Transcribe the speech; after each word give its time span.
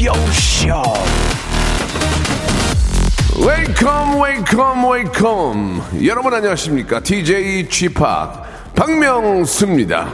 Radio 0.00 0.14
Show. 0.30 0.82
Welcome 3.46 4.22
welcome 4.22 4.90
welcome 4.90 6.06
여러분 6.06 6.32
안녕하십니까 6.32 7.00
DJ 7.00 7.68
p 7.68 7.94
박명수입니다 8.74 10.08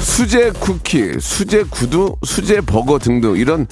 수제 0.00 0.50
쿠키, 0.58 1.12
수제 1.20 1.64
구두, 1.70 2.16
수제 2.24 2.62
버거 2.62 2.98
등등 2.98 3.36
이런 3.36 3.68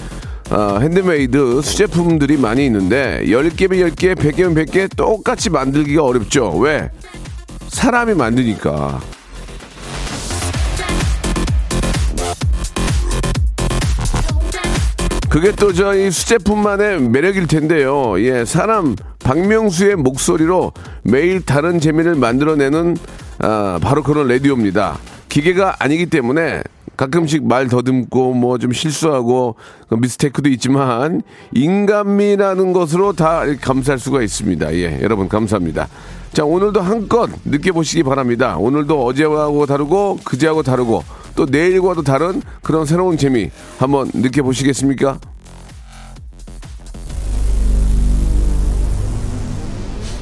어, 0.52 0.78
핸드메이드 0.80 1.62
수제품들이 1.62 2.36
많이 2.36 2.64
있는데 2.66 3.22
10개면 3.24 3.90
10개, 3.90 4.14
100개면 4.14 4.54
100개 4.54 4.96
똑같이 4.96 5.50
만들기가 5.50 6.04
어렵죠. 6.04 6.50
왜? 6.58 6.88
사람이 7.72 8.14
만드니까. 8.14 9.00
그게 15.28 15.50
또 15.52 15.72
저희 15.72 16.10
수제품만의 16.10 17.00
매력일 17.08 17.46
텐데요. 17.46 18.20
예, 18.20 18.44
사람 18.44 18.94
박명수의 19.20 19.96
목소리로 19.96 20.72
매일 21.04 21.40
다른 21.40 21.80
재미를 21.80 22.14
만들어내는 22.14 22.98
아, 23.38 23.78
바로 23.82 24.02
그런 24.02 24.28
라디오입니다. 24.28 24.98
기계가 25.30 25.76
아니기 25.78 26.04
때문에 26.06 26.62
가끔씩 26.98 27.46
말 27.46 27.68
더듬고 27.68 28.34
뭐 28.34 28.58
좀 28.58 28.72
실수하고 28.72 29.56
그 29.88 29.94
미스테이크도 29.94 30.50
있지만 30.50 31.22
인간미라는 31.54 32.74
것으로 32.74 33.14
다 33.14 33.44
감사할 33.62 33.98
수가 33.98 34.20
있습니다. 34.20 34.74
예, 34.74 34.98
여러분 35.00 35.30
감사합니다. 35.30 35.88
자, 36.32 36.44
오늘도 36.44 36.80
한껏 36.80 37.28
느껴보시기 37.44 38.02
바랍니다. 38.04 38.56
오늘도 38.56 39.04
어제하고 39.04 39.66
다르고 39.66 40.18
그제하고 40.24 40.62
다르고 40.62 41.04
또 41.36 41.44
내일과도 41.44 42.02
다른 42.02 42.40
그런 42.62 42.86
새로운 42.86 43.18
재미 43.18 43.50
한번 43.78 44.10
느껴보시겠습니까? 44.14 45.18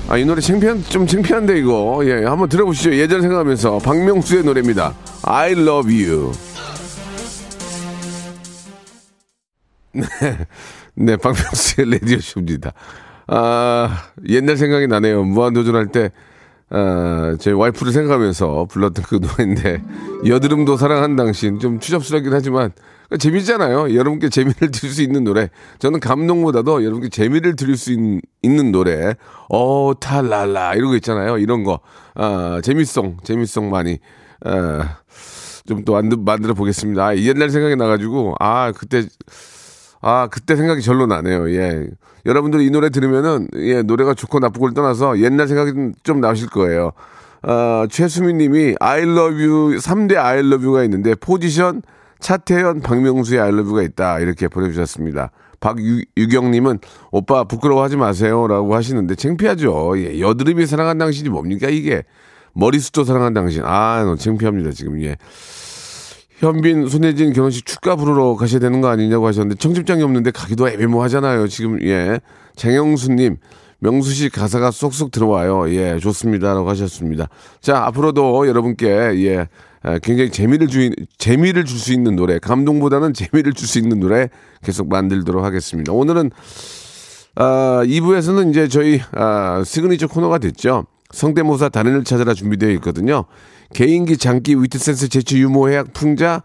아, 0.08 0.16
이 0.18 0.24
노래 0.24 0.40
창피한, 0.40 0.82
좀 0.88 1.06
창피한데, 1.06 1.60
이거. 1.60 2.00
예, 2.02 2.24
한번 2.24 2.48
들어보시죠. 2.48 2.96
예전 2.96 3.22
생각하면서. 3.22 3.78
박명수의 3.78 4.42
노래입니다. 4.42 4.92
I 5.22 5.52
love 5.52 6.04
you. 6.04 6.32
네, 9.92 10.04
네, 10.94 11.16
박명수의 11.16 11.92
라디오쇼입니다. 11.92 12.72
아, 13.32 14.10
옛날 14.28 14.56
생각이 14.56 14.88
나네요. 14.88 15.22
무한도전 15.22 15.76
할 15.76 15.86
때, 15.86 16.10
아, 16.68 17.36
제 17.38 17.52
와이프를 17.52 17.92
생각하면서 17.92 18.66
불렀던 18.68 19.04
그 19.04 19.20
노래인데, 19.22 19.84
여드름도 20.26 20.76
사랑한 20.76 21.14
당신. 21.14 21.60
좀 21.60 21.78
추잡스럽긴 21.78 22.32
하지만, 22.32 22.72
재밌잖아요. 23.16 23.94
여러분께 23.94 24.30
재미를 24.30 24.70
드릴 24.72 24.92
수 24.92 25.00
있는 25.02 25.22
노래. 25.22 25.48
저는 25.78 26.00
감동보다도 26.00 26.82
여러분께 26.82 27.08
재미를 27.08 27.54
드릴 27.54 27.76
수 27.76 27.92
있, 27.92 27.98
는 28.42 28.72
노래. 28.72 29.14
어, 29.48 29.92
탈랄라. 30.00 30.74
이런 30.74 30.90
거 30.90 30.96
있잖아요. 30.96 31.38
이런 31.38 31.62
거. 31.62 31.78
아, 32.16 32.60
재미송, 32.64 33.18
재미송 33.22 33.70
많이. 33.70 34.00
아, 34.44 34.98
좀또 35.68 36.00
만들어 36.18 36.54
보겠습니다. 36.54 37.06
아, 37.06 37.16
옛날 37.16 37.50
생각이 37.50 37.76
나가지고, 37.76 38.34
아, 38.40 38.72
그때, 38.72 39.04
아, 40.00 40.28
그때 40.30 40.56
생각이 40.56 40.82
절로 40.82 41.06
나네요. 41.06 41.50
예. 41.54 41.88
여러분들 42.26 42.60
이 42.60 42.70
노래 42.70 42.90
들으면은, 42.90 43.48
예, 43.56 43.82
노래가 43.82 44.14
좋고 44.14 44.38
나쁘고를 44.40 44.74
떠나서 44.74 45.20
옛날 45.20 45.48
생각이 45.48 45.72
좀 46.02 46.20
나실 46.20 46.48
거예요. 46.48 46.92
아, 47.42 47.86
최수민 47.90 48.38
님이 48.38 48.74
I 48.80 49.02
love 49.02 49.42
you, 49.42 49.78
3대 49.78 50.16
I 50.16 50.40
love 50.40 50.66
you가 50.66 50.84
있는데, 50.84 51.14
포지션, 51.14 51.82
차태현, 52.18 52.80
박명수의 52.80 53.40
I 53.40 53.48
love 53.48 53.68
you가 53.68 53.82
있다. 53.82 54.20
이렇게 54.20 54.48
보내주셨습니다. 54.48 55.30
박유경 55.60 56.50
님은 56.50 56.78
오빠 57.10 57.44
부끄러워하지 57.44 57.96
마세요. 57.96 58.46
라고 58.46 58.74
하시는데, 58.74 59.14
창피하죠. 59.14 59.94
예, 59.98 60.20
여드름이 60.20 60.66
사랑한 60.66 60.98
당신이 60.98 61.28
뭡니까, 61.30 61.68
이게? 61.68 62.04
머리숱도 62.52 63.04
사랑한 63.04 63.32
당신. 63.32 63.62
아, 63.64 64.02
너무 64.02 64.16
창피합니다, 64.16 64.72
지금. 64.72 65.00
예. 65.02 65.16
현빈, 66.40 66.88
손예진 66.88 67.34
결혼식 67.34 67.66
축가 67.66 67.96
부르러 67.96 68.34
가셔야 68.34 68.60
되는 68.60 68.80
거 68.80 68.88
아니냐고 68.88 69.26
하셨는데 69.26 69.58
청첩장이 69.58 70.02
없는데 70.02 70.30
가기도 70.30 70.68
애매모하잖아요. 70.70 71.48
지금 71.48 71.82
예. 71.82 72.18
장영수님, 72.56 73.36
명수 73.78 74.10
씨 74.12 74.30
가사가 74.30 74.70
쏙쏙 74.70 75.10
들어와요. 75.10 75.70
예, 75.74 75.98
좋습니다라고 75.98 76.68
하셨습니다. 76.70 77.28
자, 77.60 77.84
앞으로도 77.84 78.48
여러분께 78.48 78.88
예. 78.88 79.48
굉장히 80.02 80.30
재미를 80.30 80.66
주 80.66 80.90
재미를 81.18 81.64
줄 81.64 81.78
수 81.78 81.92
있는 81.92 82.16
노래, 82.16 82.38
감동보다는 82.38 83.12
재미를 83.14 83.52
줄 83.52 83.68
수 83.68 83.78
있는 83.78 84.00
노래 84.00 84.28
계속 84.62 84.88
만들도록 84.88 85.44
하겠습니다. 85.44 85.92
오늘은 85.92 86.30
아, 87.36 87.82
2부에서는 87.84 88.50
이제 88.50 88.66
저희 88.66 89.00
아, 89.12 89.62
시그니처 89.64 90.06
코너가 90.08 90.38
됐죠. 90.38 90.86
성대모사 91.12 91.68
달인을 91.68 92.04
찾아라 92.04 92.32
준비되어 92.34 92.70
있거든요. 92.72 93.24
개인기, 93.74 94.16
장기, 94.16 94.54
위트, 94.54 94.79
센스, 94.79 95.08
재치, 95.08 95.38
유머, 95.40 95.68
해학, 95.68 95.92
풍자, 95.92 96.42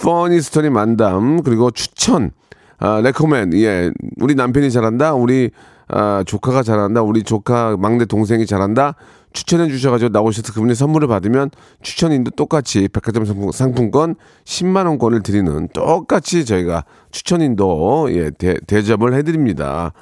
funny 0.00 0.35
story 0.35 0.70
만담, 0.70 1.42
그리고 1.42 1.70
추천, 1.70 2.30
아, 2.78 3.00
recommend, 3.00 3.54
예. 3.54 3.90
우리 4.20 4.34
남편이 4.34 4.70
잘한다, 4.70 5.14
우리, 5.14 5.50
아, 5.88 6.22
조카가 6.26 6.62
잘한다, 6.62 7.02
우리 7.02 7.22
조카 7.22 7.76
막내 7.78 8.04
동생이 8.04 8.46
잘한다, 8.46 8.96
추천해 9.36 9.68
주셔가지고 9.68 10.08
나오셔서 10.08 10.54
그분이 10.54 10.74
선물을 10.74 11.08
받으면 11.08 11.50
추천인도 11.82 12.30
똑같이 12.30 12.88
백화점 12.88 13.26
상품, 13.52 13.90
권 13.90 14.14
10만 14.46 14.86
원권을 14.86 15.22
드리는 15.22 15.68
똑같이 15.74 16.46
저희가 16.46 16.84
추천인도 17.10 18.08
예, 18.12 18.30
대, 18.30 18.56
대접을 18.66 19.12
해드립니다. 19.12 19.92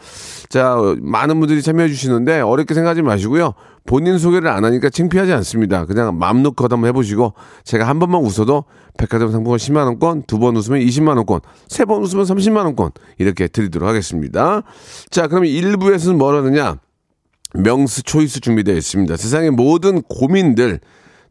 자, 0.48 0.76
많은 1.02 1.40
분들이 1.40 1.62
참여해 1.62 1.88
주시는데 1.88 2.40
어렵게 2.42 2.74
생각하지 2.74 3.02
마시고요. 3.02 3.54
본인 3.86 4.18
소개를 4.18 4.48
안 4.48 4.64
하니까 4.64 4.88
창피하지 4.88 5.32
않습니다. 5.32 5.84
그냥 5.84 6.16
마음 6.16 6.42
놓고 6.44 6.64
한번 6.70 6.86
해보시고 6.88 7.34
제가 7.64 7.88
한 7.88 7.98
번만 7.98 8.22
웃어도 8.22 8.64
백화점 8.96 9.32
상품권 9.32 9.58
10만 9.58 9.84
원권, 9.84 10.22
두 10.28 10.38
번 10.38 10.56
웃으면 10.56 10.80
20만 10.80 11.16
원권, 11.16 11.40
세 11.68 11.84
번 11.84 12.00
웃으면 12.02 12.24
30만 12.24 12.64
원권 12.66 12.92
이렇게 13.18 13.48
드리도록 13.48 13.88
하겠습니다. 13.88 14.62
자, 15.10 15.26
그럼 15.26 15.42
1부에서는 15.42 16.16
뭘 16.16 16.36
하느냐? 16.36 16.76
명수 17.54 18.02
초이스 18.02 18.40
준비되어 18.40 18.74
있습니다. 18.74 19.16
세상의 19.16 19.50
모든 19.50 20.02
고민들 20.02 20.80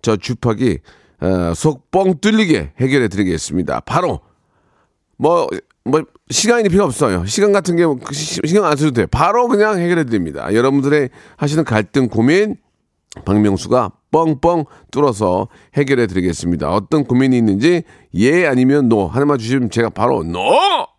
저 0.01 0.15
주팍이 0.15 0.77
어, 1.21 1.53
속뻥 1.53 2.19
뚫리게 2.19 2.73
해결해 2.79 3.07
드리겠습니다. 3.07 3.81
바로 3.81 4.19
뭐, 5.17 5.47
뭐, 5.85 6.03
시간이 6.29 6.67
필요 6.69 6.83
없어요. 6.83 7.25
시간 7.25 7.53
같은 7.53 7.75
게그 7.75 8.13
신경 8.13 8.65
안 8.65 8.75
써도 8.75 8.91
돼요. 8.91 9.07
바로 9.11 9.47
그냥 9.47 9.79
해결해 9.79 10.05
드립니다. 10.05 10.53
여러분들의 10.53 11.09
하시는 11.37 11.63
갈등, 11.63 12.07
고민, 12.07 12.57
박명수가 13.25 13.91
뻥뻥 14.11 14.65
뚫어서 14.91 15.47
해결해 15.75 16.07
드리겠습니다. 16.07 16.71
어떤 16.71 17.03
고민이 17.03 17.37
있는지 17.37 17.83
예 18.15 18.47
아니면 18.47 18.89
no 18.89 19.07
하나만 19.07 19.37
주시면 19.37 19.69
제가 19.69 19.89
바로 19.89 20.23
no 20.23 20.39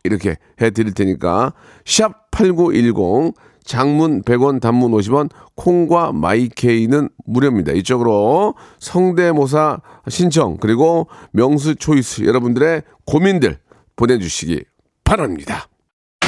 이렇게 0.05 0.37
해 0.61 0.71
드릴 0.71 0.95
테니까 0.95 1.55
샵 1.85 2.31
8910 2.31 3.35
장문 3.65 4.23
100원, 4.23 4.61
단문 4.61 4.93
50원, 4.93 5.31
콩과 5.57 6.13
마이케이는 6.13 7.09
무료입니다. 7.25 7.73
이쪽으로 7.73 8.55
성대모사 8.79 9.81
신청, 10.09 10.59
그리고 10.59 11.09
명수 11.33 11.77
choice 11.77 12.25
여러분들의 12.25 12.83
고민들 13.07 13.59
보내주시기 13.97 14.65
바랍니다. 15.03 15.67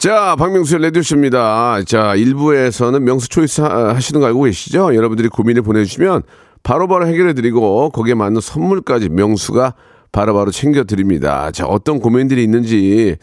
자, 0.00 0.34
박명수의 0.38 0.80
레디오쇼입니다. 0.80 1.82
자, 1.86 2.14
1부에서는 2.16 3.00
명수 3.00 3.28
초이스 3.28 3.60
하- 3.60 3.94
하시는 3.94 4.18
거 4.18 4.26
알고 4.28 4.44
계시죠? 4.44 4.94
여러분들이 4.94 5.28
고민을 5.28 5.60
보내주시면 5.60 6.22
바로바로 6.62 7.06
해결해드리고 7.06 7.90
거기에 7.90 8.14
맞는 8.14 8.40
선물까지 8.40 9.10
명수가 9.10 9.74
바로바로 10.10 10.50
챙겨드립니다. 10.52 11.50
자, 11.50 11.66
어떤 11.66 12.00
고민들이 12.00 12.42
있는지, 12.42 13.16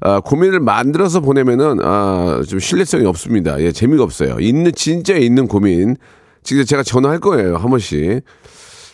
아, 0.00 0.18
고민을 0.18 0.58
만들어서 0.60 1.20
보내면은, 1.20 1.78
아, 1.84 2.42
좀 2.46 2.58
신뢰성이 2.58 3.06
없습니다. 3.06 3.60
예, 3.60 3.70
재미가 3.70 4.02
없어요. 4.02 4.38
있는, 4.40 4.72
진짜 4.74 5.14
있는 5.14 5.46
고민. 5.46 5.96
지금 6.42 6.64
제가 6.64 6.82
전화할 6.82 7.20
거예요. 7.20 7.56
한 7.56 7.70
번씩. 7.70 8.22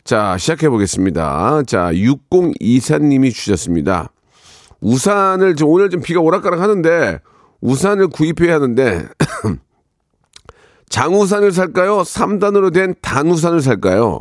자, 0.05 0.37
시작해 0.39 0.69
보겠습니다. 0.69 1.63
자, 1.67 1.91
6024님이 1.93 3.33
주셨습니다. 3.35 4.11
우산을, 4.83 5.57
좀 5.57 5.71
오늘 5.71 5.89
좀 5.89 6.03
비가 6.03 6.21
오락가락 6.21 6.61
하는데, 6.61 7.21
우산을 7.61 8.09
구입해야 8.09 8.57
하는데, 8.57 9.09
장우산을 10.91 11.53
살까요? 11.53 12.03
3단으로 12.03 12.73
된 12.73 12.95
단우산을 13.01 13.63
살까요? 13.63 14.21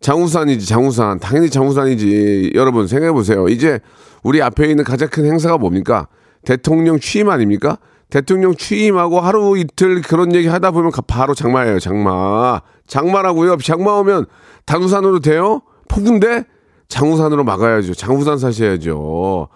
장우산이지, 0.00 0.66
장우산. 0.66 1.20
당연히 1.20 1.48
장우산이지. 1.48 2.52
여러분, 2.54 2.88
생각해 2.88 3.12
보세요. 3.12 3.46
이제 3.48 3.78
우리 4.24 4.42
앞에 4.42 4.68
있는 4.68 4.82
가장 4.82 5.08
큰 5.08 5.26
행사가 5.26 5.58
뭡니까? 5.58 6.08
대통령 6.44 6.98
취임 6.98 7.30
아닙니까? 7.30 7.78
대통령 8.10 8.54
취임하고 8.56 9.20
하루 9.20 9.56
이틀 9.56 10.02
그런 10.02 10.34
얘기 10.34 10.48
하다 10.48 10.72
보면 10.72 10.90
바로 11.06 11.34
장마예요, 11.34 11.78
장마. 11.78 12.60
장마라고요. 12.88 13.58
장마 13.58 13.92
오면 13.92 14.26
단우산으로 14.66 15.20
돼요? 15.20 15.62
폭군데? 15.88 16.44
장우산으로 16.92 17.42
막아야죠. 17.44 17.94
장우산 17.94 18.36
사셔야죠. 18.36 19.48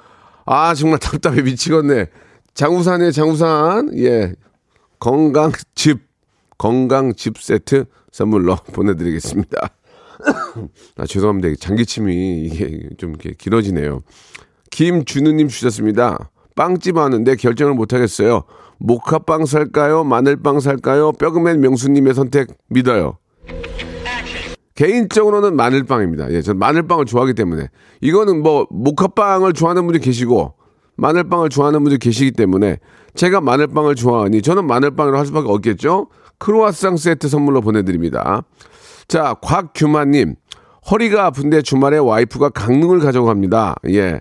아, 0.47 0.75
정말 0.75 0.99
답답해 0.99 1.43
미치겠네. 1.43 2.07
장우산에 2.55 3.11
장우산. 3.11 3.91
예. 3.99 4.33
건강즙, 4.99 6.01
건강즙 6.57 7.37
세트 7.37 7.85
선물로 8.11 8.57
보내드리겠습니다. 8.73 9.69
아, 10.97 11.07
죄송합니다. 11.07 11.55
장기침이 11.61 12.45
이게 12.45 12.89
좀 12.97 13.11
이렇게 13.11 13.35
길어지네요. 13.37 14.03
김준우님 14.71 15.49
주셨습니다. 15.49 16.31
빵집 16.55 16.97
하는데 16.97 17.37
결정을 17.37 17.75
못하겠어요. 17.75 18.45
모카빵 18.79 19.45
살까요? 19.45 20.05
마늘빵 20.05 20.61
살까요? 20.61 21.13
뼈그맨 21.13 21.61
명수님의 21.61 22.15
선택 22.15 22.49
믿어요. 22.71 23.19
개인적으로는 24.77 25.57
마늘빵입니다. 25.57 26.31
예, 26.31 26.43
전 26.43 26.59
마늘빵을 26.59 27.07
좋아하기 27.07 27.35
때문에. 27.35 27.69
이거는 28.03 28.43
뭐, 28.43 28.67
모카빵을 28.71 29.55
좋아하는 29.55 29.87
분이 29.87 29.99
계시고, 29.99 30.55
마늘빵을 30.97 31.49
좋아하는 31.49 31.83
분들이 31.83 31.99
계시기 31.99 32.33
때문에, 32.33 32.79
제가 33.15 33.41
마늘빵을 33.41 33.95
좋아하니, 33.95 34.43
저는 34.43 34.67
마늘빵으로 34.67 35.19
할 35.19 35.27
수밖에 35.27 35.49
없겠죠? 35.51 36.09
크로아상 36.39 36.99
세트 36.99 37.29
선물로 37.29 37.63
보내드립니다. 37.63 38.43
자, 39.09 39.35
곽규만님. 39.41 40.37
허리가 40.91 41.27
아픈데 41.27 41.63
주말에 41.63 41.99
와이프가 41.99 42.51
강릉을 42.51 43.01
가자고 43.01 43.31
합니다. 43.31 43.75
예. 43.89 44.21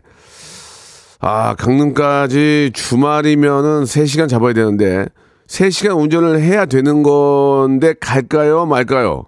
아, 1.20 1.54
강릉까지 1.56 2.72
주말이면은 2.74 3.84
3시간 3.84 4.30
잡아야 4.30 4.54
되는데, 4.54 5.06
3시간 5.48 6.00
운전을 6.02 6.40
해야 6.42 6.66
되는 6.66 7.04
건데, 7.04 7.94
갈까요? 8.00 8.66
말까요? 8.66 9.26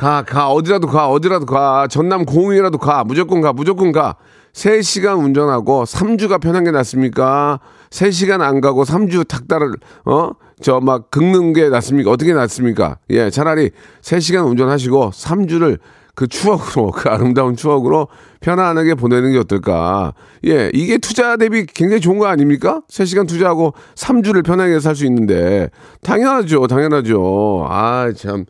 가, 0.00 0.22
가, 0.22 0.48
어디라도 0.48 0.86
가, 0.86 1.10
어디라도 1.10 1.44
가. 1.44 1.86
전남 1.86 2.24
공항이라도 2.24 2.78
가. 2.78 3.04
무조건 3.04 3.42
가, 3.42 3.52
무조건 3.52 3.92
가. 3.92 4.16
3시간 4.54 5.22
운전하고 5.22 5.84
3주가 5.84 6.40
편한 6.40 6.64
게 6.64 6.70
낫습니까? 6.70 7.60
3시간 7.90 8.40
안 8.40 8.62
가고 8.62 8.84
3주 8.84 9.28
탁달을, 9.28 9.72
어? 10.06 10.30
저 10.62 10.80
막 10.80 11.10
긁는 11.10 11.52
게 11.52 11.68
낫습니까? 11.68 12.10
어떻게 12.10 12.32
낫습니까? 12.32 12.96
예, 13.10 13.28
차라리 13.28 13.72
3시간 14.00 14.48
운전하시고 14.48 15.10
3주를 15.10 15.78
그 16.14 16.26
추억으로, 16.26 16.92
그 16.92 17.10
아름다운 17.10 17.54
추억으로 17.54 18.08
편안하게 18.40 18.94
보내는 18.94 19.32
게 19.32 19.38
어떨까. 19.38 20.14
예, 20.46 20.70
이게 20.72 20.96
투자 20.96 21.36
대비 21.36 21.66
굉장히 21.66 22.00
좋은 22.00 22.18
거 22.18 22.26
아닙니까? 22.26 22.80
3시간 22.90 23.28
투자하고 23.28 23.74
3주를 23.96 24.44
편하게 24.46 24.80
살 24.80 24.96
수 24.96 25.04
있는데. 25.04 25.68
당연하죠, 26.02 26.66
당연하죠. 26.68 27.66
아, 27.68 28.10
참. 28.16 28.46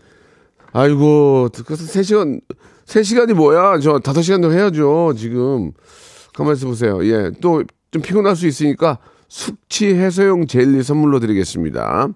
아이고, 0.72 1.48
그래서 1.66 1.84
3시간, 1.84 2.40
3시간이 2.86 3.34
뭐야? 3.34 3.78
저 3.80 3.98
5시간도 3.98 4.52
해야죠, 4.52 5.14
지금. 5.16 5.72
가만히 6.34 6.56
있어 6.56 6.66
보세요. 6.66 7.04
예, 7.04 7.30
또 7.40 7.62
좀 7.90 8.02
피곤할 8.02 8.36
수 8.36 8.46
있으니까 8.46 8.98
숙취 9.28 9.86
해소용 9.94 10.46
젤리 10.46 10.82
선물로 10.82 11.18
드리겠습니다. 11.20 12.08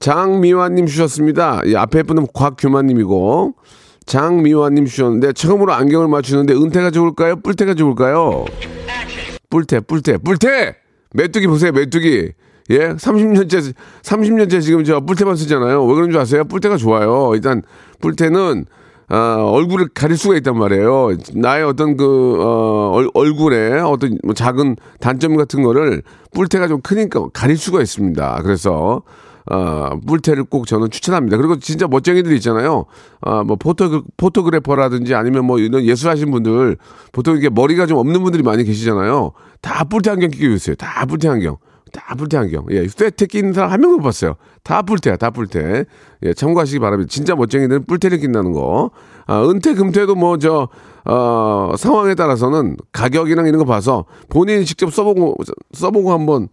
장미화님 0.00 0.86
주셨습니다. 0.86 1.62
예, 1.66 1.76
앞에 1.76 2.02
분은 2.02 2.26
곽규만님이고, 2.34 3.54
장미화님 4.04 4.86
주셨는데, 4.86 5.32
처음으로 5.32 5.72
안경을 5.72 6.08
맞추는데 6.08 6.54
은퇴가 6.54 6.90
좋을까요? 6.90 7.36
뿔테가 7.36 7.74
좋을까요? 7.74 8.44
뿔테, 9.48 9.80
뿔테, 9.80 10.18
뿔테! 10.18 10.76
메뚜기 11.14 11.46
보세요, 11.46 11.72
메뚜기. 11.72 12.32
예? 12.70 12.94
30년째, 12.94 13.74
30년째 14.02 14.60
지금 14.60 14.84
저 14.84 15.00
뿔테만 15.00 15.36
쓰잖아요. 15.36 15.84
왜 15.84 15.94
그런 15.94 16.10
줄 16.10 16.20
아세요? 16.20 16.44
뿔테가 16.44 16.76
좋아요. 16.76 17.32
일단, 17.34 17.62
뿔테는, 18.00 18.66
아, 19.08 19.36
얼굴을 19.36 19.88
가릴 19.94 20.16
수가 20.16 20.36
있단 20.36 20.58
말이에요. 20.58 21.16
나의 21.34 21.64
어떤 21.64 21.96
그, 21.96 22.36
어, 22.40 22.90
얼, 22.92 23.08
얼굴에 23.14 23.80
어떤 23.80 24.18
뭐 24.24 24.34
작은 24.34 24.76
단점 24.98 25.36
같은 25.36 25.62
거를 25.62 26.02
뿔테가 26.34 26.66
좀 26.66 26.80
크니까 26.80 27.28
가릴 27.32 27.56
수가 27.56 27.80
있습니다. 27.82 28.40
그래서, 28.42 29.02
어, 29.48 29.90
뿔테를 30.04 30.42
꼭 30.44 30.66
저는 30.66 30.90
추천합니다. 30.90 31.36
그리고 31.36 31.56
진짜 31.60 31.86
멋쟁이들 31.86 32.32
있잖아요. 32.34 32.86
아, 33.20 33.44
뭐 33.44 33.54
포토, 33.54 34.02
포토그래퍼라든지 34.16 35.14
아니면 35.14 35.44
뭐 35.44 35.60
이런 35.60 35.84
예술하신 35.84 36.32
분들 36.32 36.76
보통 37.12 37.36
이게 37.36 37.48
머리가 37.48 37.86
좀 37.86 37.98
없는 37.98 38.24
분들이 38.24 38.42
많이 38.42 38.64
계시잖아요. 38.64 39.30
다 39.60 39.84
뿔테 39.84 40.10
안경 40.10 40.30
끼고 40.30 40.52
있어요. 40.52 40.74
다 40.74 41.06
뿔테 41.06 41.28
안경. 41.28 41.58
다 41.96 42.14
뿔테 42.14 42.36
안경. 42.36 42.66
예, 42.70 42.86
쇠테 42.86 43.24
끼는 43.26 43.54
사람 43.54 43.72
한 43.72 43.80
명도 43.80 43.96
못 43.96 44.02
봤어요. 44.02 44.34
다 44.62 44.82
뿔테야, 44.82 45.16
다 45.16 45.30
뿔테. 45.30 45.86
예, 46.24 46.34
참고하시기 46.34 46.78
바랍니다. 46.78 47.08
진짜 47.10 47.34
멋쟁이들은 47.34 47.84
뿔테를 47.86 48.18
낀다는 48.18 48.52
거. 48.52 48.90
아, 49.26 49.42
은퇴, 49.48 49.72
금퇴도 49.74 50.14
뭐, 50.14 50.36
저, 50.36 50.68
어, 51.06 51.74
상황에 51.78 52.14
따라서는 52.14 52.76
가격이랑 52.92 53.46
이런 53.46 53.58
거 53.58 53.64
봐서 53.64 54.04
본인이 54.28 54.66
직접 54.66 54.92
써보고, 54.92 55.36
써보고 55.72 56.12
한번 56.12 56.48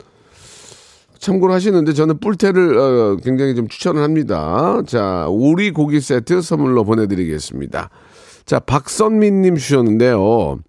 참고를 1.20 1.54
하시는데 1.54 1.94
저는 1.94 2.20
뿔테를 2.20 2.78
어, 2.78 3.18
굉장히 3.24 3.56
좀 3.56 3.68
추천을 3.68 4.02
합니다. 4.02 4.82
자, 4.88 5.28
오리 5.30 5.72
고기 5.72 6.00
세트 6.00 6.42
선물로 6.42 6.84
보내드리겠습니다. 6.86 7.90
자, 8.46 8.60
박선민님 8.60 9.56
주셨는데요. 9.56 10.60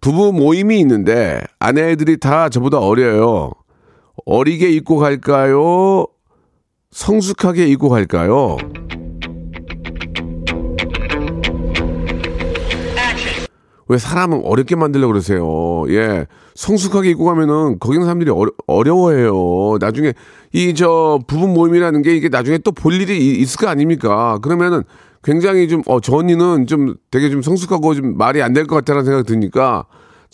부부 0.00 0.32
모임이 0.32 0.78
있는데 0.80 1.40
아내들이 1.58 2.18
다 2.18 2.48
저보다 2.48 2.78
어려요. 2.78 3.52
어리게 4.24 4.70
입고 4.70 4.96
갈까요? 4.96 6.06
성숙하게 6.90 7.66
입고 7.68 7.88
갈까요? 7.88 8.56
왜 13.86 13.98
사람은 13.98 14.40
어렵게 14.44 14.76
만들려고 14.76 15.12
그러세요? 15.12 15.84
예. 15.88 16.26
성숙하게 16.54 17.10
입고 17.10 17.24
가면은 17.26 17.78
거기 17.78 17.96
있는 17.96 18.06
사람들이 18.06 18.30
어려, 18.30 18.50
어려 18.66 18.94
워해요. 18.94 19.76
나중에 19.78 20.14
이 20.54 20.72
저 20.74 21.18
부부 21.26 21.48
모임이라는 21.48 22.00
게 22.02 22.16
이게 22.16 22.28
나중에 22.30 22.58
또 22.58 22.70
볼 22.72 22.94
일이 22.94 23.18
이- 23.18 23.40
있을 23.40 23.58
거 23.60 23.68
아닙니까? 23.68 24.38
그러면은 24.40 24.84
굉장히 25.22 25.68
좀, 25.68 25.82
어, 25.86 26.00
저 26.00 26.16
언니는 26.16 26.66
좀 26.66 26.94
되게 27.10 27.28
좀 27.30 27.42
성숙하고 27.42 27.94
좀 27.94 28.16
말이 28.16 28.40
안 28.42 28.52
될 28.54 28.66
것 28.66 28.76
같다는 28.76 29.04
생각이 29.04 29.26
드니까 29.26 29.84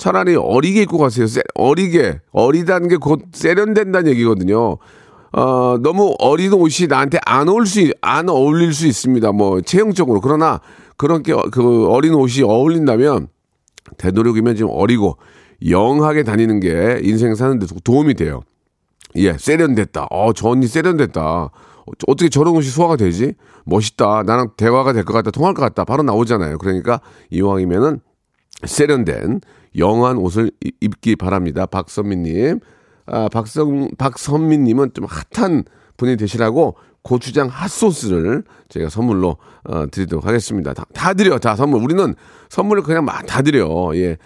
차라리 0.00 0.34
어리게 0.34 0.82
입고 0.82 0.96
가세요. 0.96 1.26
세- 1.26 1.42
어리게. 1.54 2.20
어리다는 2.32 2.88
게 2.88 2.96
곧 2.96 3.20
세련된다는 3.32 4.10
얘기거든요. 4.12 4.78
어, 5.32 5.78
너무 5.82 6.14
어린 6.18 6.54
옷이 6.54 6.88
나한테 6.88 7.18
안 7.26 7.48
어울 7.50 7.66
수, 7.66 7.80
있- 7.80 7.92
안 8.00 8.28
어울릴 8.30 8.72
수 8.72 8.86
있습니다. 8.86 9.30
뭐, 9.32 9.60
체형적으로. 9.60 10.22
그러나, 10.22 10.60
그렇게, 10.96 11.32
어- 11.34 11.44
그 11.52 11.86
어린 11.88 12.14
옷이 12.14 12.42
어울린다면, 12.42 13.28
되도록이면 13.98 14.56
좀 14.56 14.70
어리고, 14.72 15.18
영하게 15.68 16.22
다니는 16.22 16.60
게 16.60 16.98
인생 17.02 17.34
사는데 17.34 17.66
도움이 17.84 18.14
돼요. 18.14 18.40
예, 19.16 19.36
세련됐다. 19.36 20.06
어, 20.10 20.32
저 20.32 20.48
언니 20.48 20.66
세련됐다. 20.66 21.20
어, 21.22 21.50
어떻게 22.08 22.30
저런 22.30 22.54
옷이 22.56 22.68
소화가 22.70 22.96
되지? 22.96 23.34
멋있다. 23.66 24.22
나랑 24.24 24.52
대화가 24.56 24.94
될 24.94 25.04
것 25.04 25.12
같다. 25.12 25.30
통할 25.30 25.52
것 25.52 25.60
같다. 25.60 25.84
바로 25.84 26.02
나오잖아요. 26.02 26.56
그러니까 26.58 27.00
이왕이면은 27.30 28.00
세련된 28.64 29.40
영한 29.76 30.16
옷을 30.18 30.50
이- 30.64 30.72
입기 30.80 31.16
바랍니다. 31.16 31.66
박선미님. 31.66 32.60
아, 33.06 33.28
박성, 33.32 33.88
박선미님은 33.98 34.90
좀 34.94 35.06
핫한 35.34 35.64
분이 35.96 36.16
되시라고 36.16 36.76
고추장 37.02 37.48
핫소스를 37.48 38.44
제가 38.68 38.88
선물로 38.90 39.36
어, 39.64 39.84
드리도록 39.90 40.26
하겠습니다. 40.26 40.72
다, 40.74 40.84
다 40.94 41.14
드려. 41.14 41.38
다 41.38 41.56
선물. 41.56 41.82
우리는 41.82 42.14
선물을 42.50 42.82
그냥 42.82 43.04
막 43.04 43.26
다 43.26 43.42
드려. 43.42 43.90
예. 43.94 44.16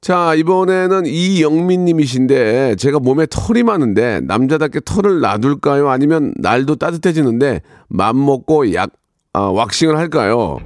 자, 0.00 0.34
이번에는 0.34 1.06
이영민 1.06 1.84
님이신데, 1.84 2.74
제가 2.74 2.98
몸에 2.98 3.24
털이 3.30 3.62
많은데, 3.62 4.18
남자답게 4.22 4.80
털을 4.84 5.20
놔둘까요? 5.20 5.90
아니면 5.90 6.34
날도 6.38 6.74
따뜻해지는데, 6.74 7.62
맘 7.88 8.24
먹고 8.24 8.74
약, 8.74 8.90
아, 9.32 9.42
왁싱을 9.42 9.96
할까요? 9.96 10.58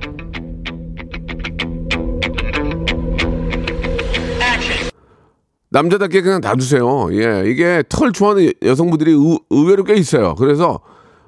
남자답게 5.81 6.23
그냥 6.23 6.41
놔두세요. 6.41 7.09
예, 7.13 7.43
이게 7.51 7.83
털 7.91 8.11
좋아하는 8.11 8.51
여성분들이 8.63 9.13
의, 9.13 9.39
의외로 9.51 9.85
꽤 9.85 9.95
있어요. 9.95 10.35
그래서 10.37 10.81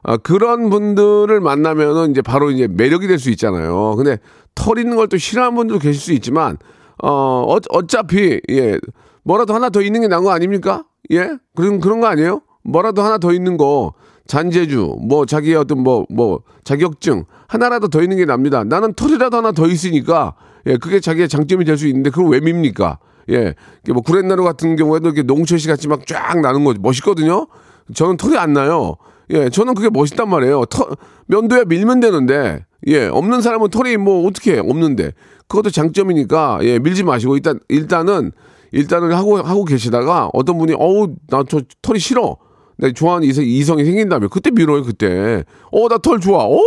아, 0.02 0.17
그런 0.17 0.71
분들을 0.71 1.38
만나면은 1.40 2.12
이제 2.12 2.23
바로 2.23 2.50
이제 2.50 2.67
매력이 2.67 3.07
될 3.09 3.19
수 3.19 3.28
있잖아요. 3.31 3.95
근데 3.97 4.19
털 4.55 4.78
있는 4.78 4.97
걸 4.97 5.09
또 5.09 5.19
싫어하는 5.19 5.55
분들도 5.55 5.81
계실 5.81 6.00
수 6.00 6.12
있지만 6.14 6.57
어, 7.02 7.11
어 7.11 7.59
어차피 7.71 8.40
예 8.50 8.78
뭐라도 9.23 9.55
하나 9.55 9.69
더 9.69 9.83
있는 9.83 10.00
게 10.00 10.09
나은 10.09 10.25
거 10.25 10.31
아닙니까? 10.31 10.85
예 11.12 11.28
그런 11.55 11.78
그런 11.81 12.00
거 12.00 12.07
아니에요? 12.07 12.40
뭐라도 12.64 13.02
하나 13.02 13.19
더 13.19 13.33
있는 13.35 13.59
거 13.59 13.93
잔재주 14.26 14.97
뭐 15.07 15.26
자기의 15.26 15.57
어떤 15.57 15.83
뭐뭐 15.83 16.40
자격증 16.64 17.25
하나라도 17.49 17.88
더 17.88 18.00
있는 18.02 18.17
게 18.17 18.25
납니다. 18.25 18.64
나는 18.64 18.95
털이라도 18.95 19.37
하나 19.37 19.52
더 19.52 19.67
있으니까 19.67 20.35
예 20.67 20.76
그게 20.78 21.00
자기의 21.00 21.28
장점이 21.28 21.64
될 21.67 21.76
수 21.76 21.87
있는데 21.88 22.09
그걸 22.11 22.28
왜 22.31 22.40
밉니까? 22.40 22.99
예, 23.30 23.54
뭐 23.92 24.02
구렛나루 24.02 24.42
같은 24.44 24.76
경우에도 24.76 25.08
이렇게 25.08 25.23
농철씨 25.23 25.68
같이 25.68 25.88
막 25.88 26.06
쫙 26.06 26.40
나는 26.40 26.64
거 26.64 26.75
멋있거든요. 26.80 27.47
저는 27.94 28.16
털이 28.16 28.37
안 28.37 28.52
나요. 28.52 28.97
예, 29.30 29.50
저는 29.50 29.75
그게 29.75 29.90
멋있단 29.90 30.28
말이에요. 30.28 30.64
털, 30.66 30.87
면도야 31.26 31.64
밀면 31.64 32.00
되는데, 32.00 32.64
예, 32.87 33.06
없는 33.06 33.42
사람은 33.42 33.68
털이 33.68 33.97
뭐 33.99 34.26
어떻게 34.26 34.54
해? 34.54 34.58
없는데. 34.58 35.12
그것도 35.49 35.70
장점이니까, 35.70 36.61
예, 36.62 36.78
밀지 36.78 37.04
마시고, 37.04 37.37
일단, 37.37 37.61
일단은, 37.68 38.32
일단은 38.73 39.12
하고, 39.12 39.37
하고 39.38 39.64
계시다가 39.64 40.30
어떤 40.32 40.56
분이, 40.58 40.75
어우, 40.78 41.14
나 41.28 41.42
저 41.49 41.61
털이 41.82 41.99
싫어. 41.99 42.37
내가 42.78 42.92
좋아하는 42.94 43.26
이성, 43.28 43.44
이성이 43.44 43.85
생긴다면, 43.85 44.28
그때 44.30 44.50
밀어요, 44.50 44.82
그때. 44.82 45.44
어, 45.73 45.88
나 45.88 45.99
털 45.99 46.20
좋아. 46.20 46.47
오, 46.47 46.61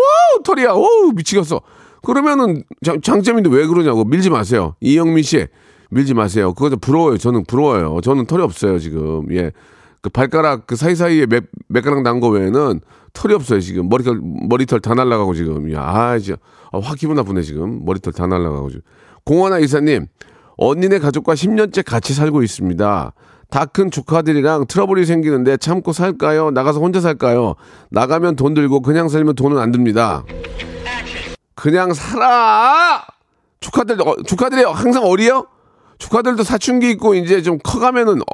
털이야. 0.43 0.73
오, 0.73 1.11
미치겠어. 1.15 1.61
그러면은 2.03 2.63
장, 2.83 2.99
장점인데 3.01 3.49
왜 3.49 3.65
그러냐고 3.67 4.03
밀지 4.03 4.29
마세요. 4.29 4.75
이영민 4.81 5.23
씨, 5.23 5.47
밀지 5.91 6.13
마세요. 6.13 6.53
그것도 6.53 6.77
부러워요. 6.77 7.17
저는 7.17 7.43
부러워요. 7.45 7.99
저는 8.01 8.25
털이 8.25 8.41
없어요, 8.41 8.79
지금. 8.79 9.25
예. 9.31 9.51
그 10.01 10.09
발가락 10.09 10.65
그 10.65 10.75
사이사이에 10.75 11.27
몇, 11.27 11.43
몇 11.67 11.83
가락 11.83 12.01
난 12.01 12.19
거 12.19 12.29
외에는 12.29 12.79
털이 13.13 13.33
없어요, 13.33 13.59
지금. 13.59 13.89
머리털, 13.89 14.19
머리털 14.49 14.79
다 14.79 14.93
날라가고 14.95 15.33
지금. 15.35 15.71
야, 15.73 15.81
아, 15.83 16.17
진짜. 16.17 16.39
아, 16.71 16.79
확 16.81 16.97
기분 16.97 17.17
나쁘네, 17.17 17.41
지금. 17.43 17.83
머리털 17.85 18.13
다 18.13 18.25
날라가고 18.25 18.69
지금. 18.69 18.81
공원아 19.25 19.59
이사님, 19.59 20.07
언니네 20.57 20.99
가족과 20.99 21.33
10년째 21.35 21.85
같이 21.85 22.13
살고 22.13 22.41
있습니다. 22.41 23.13
다 23.51 23.65
큰 23.65 23.91
조카들이랑 23.91 24.67
트러블이 24.67 25.05
생기는데 25.05 25.57
참고 25.57 25.91
살까요? 25.91 26.51
나가서 26.51 26.79
혼자 26.79 27.01
살까요? 27.01 27.55
나가면 27.89 28.37
돈 28.37 28.53
들고 28.53 28.81
그냥 28.81 29.09
살면 29.09 29.35
돈은 29.35 29.57
안 29.59 29.73
듭니다. 29.73 30.23
그냥 31.53 31.93
살아! 31.93 33.03
조카들, 33.59 34.01
어, 34.01 34.15
조카들이 34.25 34.63
항상 34.63 35.03
어리요? 35.03 35.45
조카들도 36.05 36.43
사춘기 36.43 36.89
있고 36.91 37.13
이제 37.13 37.43
좀 37.43 37.59
커가면은 37.63 38.21
어, 38.21 38.25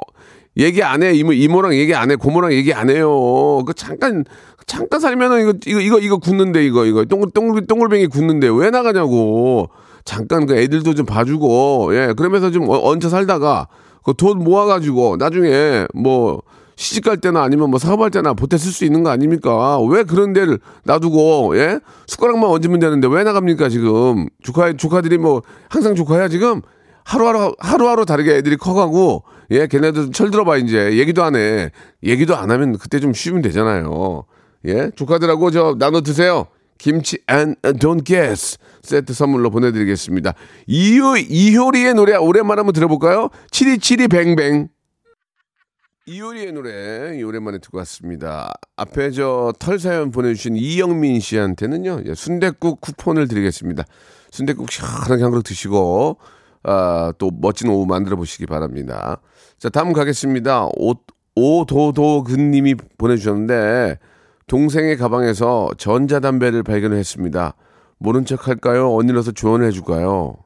얘기 0.56 0.82
안 0.82 1.02
해. 1.02 1.12
이모, 1.12 1.34
이모랑 1.34 1.74
얘기 1.74 1.94
안 1.94 2.10
해. 2.10 2.16
고모랑 2.16 2.52
얘기 2.54 2.72
안 2.72 2.88
해요. 2.88 3.62
그 3.66 3.74
잠깐, 3.74 4.24
잠깐 4.66 5.00
살면은 5.00 5.42
이거, 5.42 5.52
이거, 5.66 5.80
이거, 5.80 5.98
이거 5.98 6.16
굳는데, 6.16 6.64
이거, 6.64 6.86
이거. 6.86 7.04
동글, 7.04 7.30
동글, 7.32 7.66
동글뱅이 7.66 8.06
굳는데 8.06 8.48
왜 8.48 8.70
나가냐고. 8.70 9.68
잠깐 10.06 10.46
그 10.46 10.56
애들도 10.56 10.94
좀 10.94 11.04
봐주고, 11.04 11.90
예. 11.92 12.14
그러면서 12.16 12.50
좀 12.50 12.68
어- 12.70 12.80
얹혀 12.88 13.10
살다가 13.10 13.68
그 14.02 14.14
돈 14.14 14.38
모아가지고 14.42 15.16
나중에 15.18 15.86
뭐 15.94 16.40
시집 16.76 17.04
갈 17.04 17.18
때나 17.18 17.42
아니면 17.42 17.68
뭐 17.68 17.78
사업할 17.78 18.10
때나 18.10 18.32
보태 18.32 18.56
쓸 18.56 18.72
수 18.72 18.86
있는 18.86 19.02
거 19.02 19.10
아닙니까? 19.10 19.78
왜 19.82 20.04
그런 20.04 20.32
데를 20.32 20.58
놔두고, 20.84 21.58
예? 21.58 21.80
숟가락만 22.06 22.48
얹으면 22.48 22.80
되는데 22.80 23.06
왜 23.10 23.24
나갑니까, 23.24 23.68
지금? 23.68 24.26
조카, 24.42 24.72
조카들이 24.72 25.18
뭐 25.18 25.42
항상 25.68 25.94
조카야, 25.94 26.28
지금? 26.28 26.62
하루하루 27.08 27.54
하루하루 27.58 28.04
다르게 28.04 28.36
애들이 28.36 28.58
커가고 28.58 29.24
예 29.50 29.66
걔네들 29.66 30.12
철 30.12 30.30
들어봐 30.30 30.58
이제. 30.58 30.98
얘기도 30.98 31.24
안 31.24 31.36
해. 31.36 31.70
얘기도 32.04 32.36
안 32.36 32.50
하면 32.50 32.76
그때 32.76 33.00
좀 33.00 33.14
쉬면 33.14 33.40
되잖아요. 33.40 34.24
예? 34.66 34.90
조카들하고 34.94 35.50
저 35.50 35.74
나눠 35.78 36.02
드세요. 36.02 36.48
김치 36.76 37.18
and 37.30 37.58
don't 37.78 38.04
guess. 38.04 38.58
세트 38.82 39.14
선물로 39.14 39.50
보내드리겠습니다. 39.50 40.34
이효 40.66 41.16
이효리의 41.16 41.94
노래 41.94 42.14
오랜만에 42.14 42.60
한번 42.60 42.74
들어볼까요? 42.74 43.30
치리치리 43.52 44.08
뱅뱅. 44.08 44.68
이효리의 46.04 46.52
노래 46.52 47.22
오랜만에 47.22 47.58
듣고 47.58 47.78
왔습니다. 47.78 48.52
앞에 48.76 49.10
저 49.12 49.52
털 49.58 49.78
사연 49.78 50.10
보내주신 50.10 50.56
이영민 50.56 51.20
씨한테는요 51.20 52.02
예, 52.06 52.14
순댓국 52.14 52.82
쿠폰을 52.82 53.28
드리겠습니다. 53.28 53.84
순댓국 54.30 54.70
시원하게 54.70 55.22
한 55.22 55.30
그릇 55.30 55.42
드시고 55.44 56.18
아, 56.68 57.14
또 57.16 57.30
멋진 57.40 57.70
오후 57.70 57.86
만들어 57.86 58.14
보시기 58.16 58.44
바랍니다. 58.44 59.22
자, 59.58 59.70
다음 59.70 59.94
가겠습니다. 59.94 60.66
오, 60.76 60.94
오도도근님이 61.34 62.74
보내주셨는데 62.98 63.98
동생의 64.48 64.98
가방에서 64.98 65.70
전자담배를 65.78 66.62
발견했습니다. 66.62 67.54
모른 67.96 68.26
척 68.26 68.48
할까요? 68.48 68.94
언니로서 68.94 69.32
조언을 69.32 69.66
해줄까요? 69.68 70.36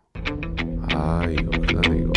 아, 0.93 1.26
이거 1.29 1.50
그나네 1.67 2.02
이거. 2.02 2.12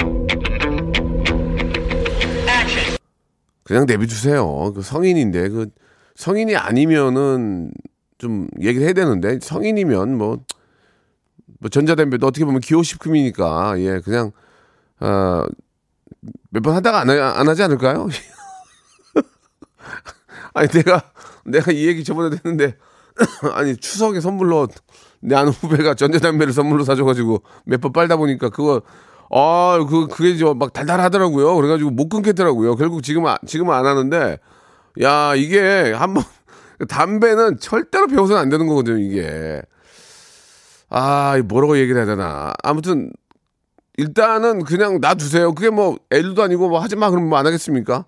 그냥 3.63 3.87
내비두세요. 3.87 4.71
그 4.75 4.83
성인인데 4.83 5.49
그 5.49 5.69
성인이 6.15 6.55
아니면은 6.55 7.71
좀 8.19 8.47
얘기를 8.61 8.85
해야 8.85 8.93
되는데 8.93 9.39
성인이면 9.41 10.15
뭐 10.15 10.37
뭐 11.59 11.69
전자담배도 11.69 12.27
어떻게 12.27 12.45
보면 12.45 12.61
기호식품이니까 12.61 13.75
예 13.79 13.99
그냥 14.01 14.31
어, 14.99 15.45
몇 16.49 16.61
번 16.63 16.75
하다가 16.75 16.99
안, 17.01 17.09
하- 17.09 17.39
안 17.39 17.47
하지 17.47 17.63
않을까요? 17.63 18.07
아니 20.53 20.67
내가 20.69 21.01
내가 21.45 21.71
이 21.71 21.87
얘기 21.87 22.03
저번에 22.03 22.35
했는데 22.35 22.75
아니 23.53 23.75
추석에 23.77 24.19
선물로 24.21 24.67
내 25.21 25.35
아는 25.35 25.51
후배가 25.51 25.95
전자담배를 25.95 26.53
선물로 26.53 26.83
사줘가지고 26.83 27.43
몇 27.65 27.81
번 27.81 27.93
빨다 27.93 28.17
보니까 28.17 28.49
그거 28.49 28.81
아그 29.31 30.07
그게 30.07 30.37
저막 30.37 30.73
달달하더라고요. 30.73 31.55
그래가지고 31.55 31.91
못 31.91 32.09
끊겠더라고요. 32.09 32.75
결국 32.75 33.01
지금 33.03 33.25
은 33.25 33.35
지금은 33.45 33.73
안 33.73 33.85
하는데 33.85 34.37
야 35.01 35.35
이게 35.35 35.91
한번 35.93 36.23
담배는 36.87 37.59
절대로 37.59 38.07
배워서는 38.07 38.41
안 38.41 38.49
되는 38.49 38.67
거거든요. 38.67 38.97
이게 38.99 39.61
아, 40.89 41.37
이 41.37 41.41
뭐라고 41.41 41.77
얘기를 41.77 41.97
해야 41.99 42.05
되나. 42.05 42.53
아무튼, 42.63 43.11
일단은 43.97 44.63
그냥 44.63 44.99
놔두세요. 45.01 45.53
그게 45.53 45.69
뭐, 45.69 45.97
애들도 46.11 46.43
아니고 46.43 46.69
뭐 46.69 46.79
하지 46.79 46.95
마. 46.95 47.09
그러면 47.09 47.29
뭐 47.29 47.39
안 47.39 47.45
하겠습니까? 47.45 48.05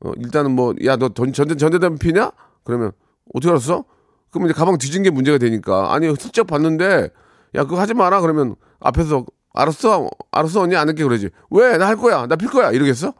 어, 0.00 0.12
일단은 0.16 0.50
뭐, 0.52 0.74
야, 0.84 0.96
너 0.96 1.08
전, 1.10 1.32
전, 1.32 1.56
전대담배 1.56 1.98
피냐? 1.98 2.32
그러면, 2.64 2.92
어떻게 3.34 3.50
알았어? 3.50 3.84
그러면 4.30 4.50
이제 4.50 4.58
가방 4.58 4.78
뒤진 4.78 5.02
게 5.02 5.10
문제가 5.10 5.38
되니까. 5.38 5.92
아니, 5.94 6.06
슬쩍 6.16 6.46
봤는데, 6.46 7.10
야, 7.54 7.64
그거 7.64 7.80
하지 7.80 7.94
마라. 7.94 8.20
그러면 8.20 8.56
앞에서, 8.80 9.24
알았어. 9.54 10.08
알았어. 10.30 10.60
언니 10.62 10.76
안 10.76 10.88
할게. 10.88 11.04
그러지. 11.04 11.30
왜? 11.50 11.76
나 11.76 11.86
할 11.86 11.96
거야. 11.96 12.26
나 12.26 12.36
필 12.36 12.48
거야. 12.48 12.70
이러겠어? 12.70 13.12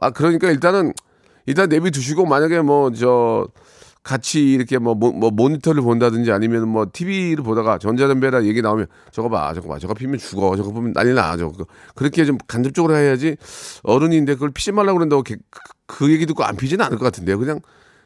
아, 0.00 0.10
그러니까 0.10 0.50
일단은, 0.50 0.92
일단 1.46 1.68
내비 1.68 1.90
두시고, 1.92 2.26
만약에 2.26 2.60
뭐, 2.62 2.90
저, 2.92 3.46
같이 4.06 4.52
이렇게 4.52 4.78
뭐, 4.78 4.94
모, 4.94 5.10
뭐 5.10 5.32
모니터를 5.32 5.82
본다든지 5.82 6.30
아니면 6.30 6.68
뭐 6.68 6.86
TV를 6.92 7.42
보다가 7.42 7.78
전자담배라 7.78 8.44
얘기 8.44 8.62
나오면 8.62 8.86
저거 9.10 9.28
봐, 9.28 9.52
저거 9.52 9.66
봐, 9.68 9.80
저거 9.80 9.94
피면 9.94 10.16
죽어, 10.18 10.54
저거 10.54 10.70
보면 10.70 10.92
난리 10.92 11.12
나, 11.12 11.36
저거 11.36 11.66
그렇게 11.96 12.24
좀 12.24 12.38
간접적으로 12.46 12.94
해야지 12.94 13.36
어른인데 13.82 14.34
그걸 14.34 14.52
피지 14.52 14.70
말라고 14.70 14.98
그런다고 14.98 15.24
그, 15.24 15.34
그 15.88 16.12
얘기 16.12 16.24
듣고 16.24 16.44
안 16.44 16.54
피지는 16.56 16.84
않을 16.84 16.98
것 16.98 17.04
같은데요. 17.04 17.36
그냥 17.36 17.58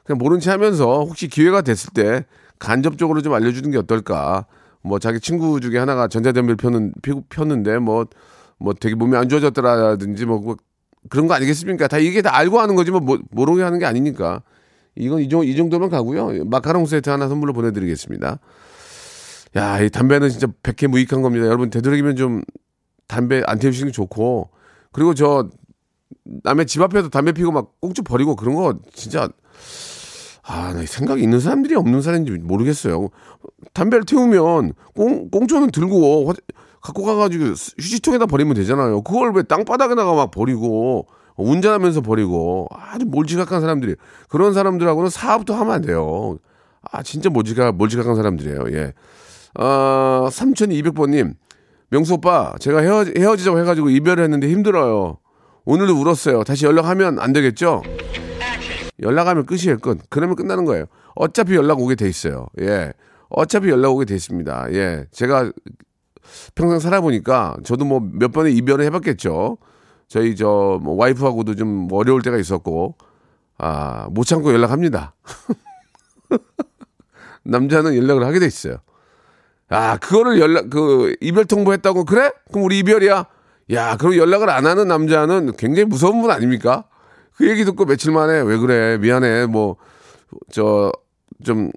그냥 0.04 0.16
모른 0.16 0.40
체 0.40 0.50
하면서 0.50 1.00
혹시 1.04 1.28
기회가 1.28 1.60
됐을 1.60 1.90
때 1.92 2.24
간접적으로 2.58 3.20
좀 3.20 3.34
알려주는 3.34 3.70
게 3.70 3.76
어떨까. 3.76 4.46
뭐 4.82 4.98
자기 4.98 5.20
친구 5.20 5.60
중에 5.60 5.76
하나가 5.76 6.08
전자담배를 6.08 6.56
펴는 6.56 6.94
피고 7.02 7.24
폈는데 7.28 7.76
뭐뭐 7.78 8.72
되게 8.80 8.94
몸이 8.94 9.18
안 9.18 9.28
좋아졌더라든지 9.28 10.24
뭐 10.24 10.40
그거 10.40 10.56
그런 11.10 11.26
거 11.26 11.34
아니겠습니까? 11.34 11.88
다 11.88 11.98
이게 11.98 12.22
다 12.22 12.34
알고 12.34 12.58
하는 12.58 12.74
거지 12.74 12.90
뭐 12.90 13.00
모- 13.00 13.18
모르게 13.30 13.62
하는 13.62 13.78
게 13.78 13.84
아니니까. 13.84 14.40
이건 15.00 15.20
이, 15.20 15.28
정, 15.28 15.44
이 15.44 15.56
정도면 15.56 15.88
가고요. 15.90 16.44
마카롱 16.44 16.86
세트 16.86 17.10
하나 17.10 17.28
선물로 17.28 17.52
보내드리겠습니다. 17.52 18.38
야, 19.56 19.80
이 19.80 19.90
담배는 19.90 20.28
진짜 20.28 20.46
백해 20.62 20.88
무익한 20.88 21.22
겁니다. 21.22 21.46
여러분 21.46 21.70
되도록이면 21.70 22.16
좀 22.16 22.42
담배 23.08 23.42
안 23.46 23.58
태우시는 23.58 23.88
게 23.88 23.92
좋고 23.92 24.50
그리고 24.92 25.14
저 25.14 25.48
남의 26.44 26.66
집 26.66 26.80
앞에서 26.82 27.08
담배 27.08 27.32
피고 27.32 27.50
막 27.50 27.72
꽁초 27.80 28.02
버리고 28.02 28.36
그런 28.36 28.54
거 28.54 28.78
진짜 28.94 29.28
아, 30.42 30.72
나 30.72 30.84
생각이 30.84 31.22
있는 31.22 31.38
사람들이 31.40 31.74
없는 31.74 32.02
사람인지 32.02 32.32
모르겠어요. 32.42 33.08
담배를 33.72 34.04
태우면 34.04 34.72
꽁, 34.94 35.30
꽁초는 35.30 35.70
들고 35.70 36.28
화- 36.28 36.34
갖고 36.80 37.04
가가지고 37.04 37.44
휴지통에다 37.78 38.26
버리면 38.26 38.54
되잖아요. 38.54 39.02
그걸 39.02 39.32
왜 39.34 39.42
땅바닥에다가 39.42 40.14
막 40.14 40.30
버리고 40.30 41.06
운전하면서 41.40 42.00
버리고 42.02 42.68
아주 42.70 43.06
몰지각한 43.06 43.60
사람들이 43.60 43.96
그런 44.28 44.52
사람들하고는 44.54 45.10
사업도 45.10 45.54
하면 45.54 45.72
안 45.74 45.80
돼요. 45.82 46.38
아 46.90 47.02
진짜 47.02 47.28
몰지각 47.30 47.76
몰지각한 47.76 48.14
사람들이에요. 48.16 48.64
예. 48.72 48.92
아 49.54 50.28
3200번님 50.30 51.34
명수 51.90 52.14
오빠 52.14 52.54
제가 52.60 52.80
헤어 52.80 53.04
헤어지자고 53.04 53.58
해가지고 53.60 53.90
이별을 53.90 54.22
했는데 54.24 54.48
힘들어요. 54.48 55.18
오늘도 55.64 55.94
울었어요. 56.00 56.44
다시 56.44 56.64
연락하면 56.66 57.18
안 57.18 57.32
되겠죠? 57.32 57.82
연락하면 59.02 59.46
끝이에요, 59.46 59.78
끝. 59.78 59.98
그러면 60.10 60.36
끝나는 60.36 60.64
거예요. 60.64 60.84
어차피 61.14 61.54
연락 61.54 61.80
오게 61.80 61.94
돼 61.94 62.08
있어요. 62.08 62.46
예. 62.60 62.92
어차피 63.30 63.70
연락 63.70 63.92
오게 63.92 64.04
돼 64.04 64.14
있습니다. 64.14 64.66
예. 64.72 65.04
제가 65.10 65.50
평생 66.54 66.78
살아보니까 66.78 67.56
저도 67.64 67.84
뭐 67.84 68.00
몇 68.00 68.30
번의 68.32 68.54
이별을 68.56 68.84
해봤겠죠. 68.86 69.58
저희 70.10 70.34
저 70.34 70.78
뭐 70.82 70.96
와이프하고도 70.96 71.54
좀 71.54 71.88
어려울 71.92 72.20
때가 72.22 72.36
있었고, 72.36 72.96
아, 73.58 74.08
못 74.10 74.24
참고 74.24 74.52
연락합니다. 74.52 75.14
남자는 77.44 77.96
연락을 77.96 78.24
하게 78.24 78.40
돼 78.40 78.46
있어요. 78.46 78.78
아, 79.68 79.96
그거를 79.98 80.40
연락, 80.40 80.68
그, 80.68 81.14
이별 81.20 81.44
통보했다고, 81.44 82.04
그래? 82.04 82.32
그럼 82.50 82.64
우리 82.64 82.80
이별이야? 82.80 83.24
야, 83.72 83.96
그럼 83.96 84.16
연락을 84.16 84.50
안 84.50 84.66
하는 84.66 84.88
남자는 84.88 85.52
굉장히 85.56 85.84
무서운 85.86 86.20
분 86.20 86.32
아닙니까? 86.32 86.84
그 87.36 87.48
얘기 87.48 87.64
듣고 87.64 87.84
며칠 87.84 88.12
만에 88.12 88.40
왜 88.40 88.56
그래? 88.58 88.98
미안해. 88.98 89.46
뭐, 89.46 89.76
저, 90.50 90.90
좀, 91.44 91.70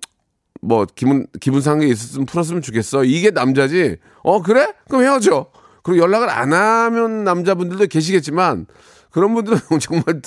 뭐, 0.60 0.88
기분, 0.96 1.28
기분 1.40 1.62
상해 1.62 1.86
있었으면 1.88 2.25
풀었으면 2.25 2.63
좋겠어. 2.63 3.04
이게 3.04 3.30
남자지. 3.30 3.98
어, 4.24 4.42
그래? 4.42 4.74
그럼 4.90 5.04
헤어져. 5.04 5.52
그리고 5.84 6.02
연락을 6.04 6.30
안 6.30 6.54
하면 6.54 7.24
남자분들도 7.24 7.88
계시겠지만, 7.88 8.66
그런 9.13 9.36
분들은 9.36 9.60
정말 9.80 10.22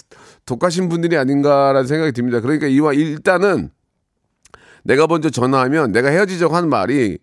독하신 0.47 0.89
분들이 0.89 1.17
아닌가라는 1.19 1.87
생각이 1.87 2.13
듭니다. 2.13 2.41
그러니까 2.41 2.69
이와 2.69 2.93
일단은 2.93 3.71
내가 4.85 5.09
먼저 5.09 5.29
전화하면 5.29 5.91
내가 5.91 6.09
헤어지자고 6.09 6.55
하는 6.55 6.69
말이 6.71 7.19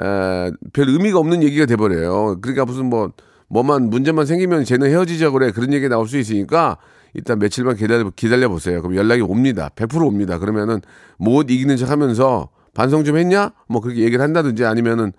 에, 0.00 0.50
별 0.72 0.88
의미가 0.88 1.18
없는 1.18 1.42
얘기가 1.42 1.66
돼버려요. 1.66 2.38
그러니까 2.40 2.64
무슨 2.64 2.86
뭐 2.86 3.10
뭐만 3.48 3.90
문제만 3.90 4.24
생기면 4.24 4.64
쟤는 4.64 4.88
헤어지자 4.88 5.30
그래 5.30 5.50
그런 5.50 5.72
얘기 5.72 5.88
나올 5.88 6.06
수 6.06 6.16
있으니까 6.16 6.78
일단 7.14 7.40
며칠만 7.40 7.74
기다려 7.74 8.08
기다려 8.14 8.48
보세요. 8.48 8.80
그럼 8.80 8.94
연락이 8.94 9.20
옵니다. 9.22 9.68
100% 9.74 10.06
옵니다. 10.06 10.38
그러면은 10.38 10.80
못 11.18 11.50
이기는 11.50 11.76
척하면서 11.76 12.48
반성 12.72 13.02
좀 13.02 13.16
했냐? 13.16 13.50
뭐 13.68 13.80
그렇게 13.80 14.02
얘기를 14.02 14.22
한다든지 14.22 14.64
아니면은 14.64 15.12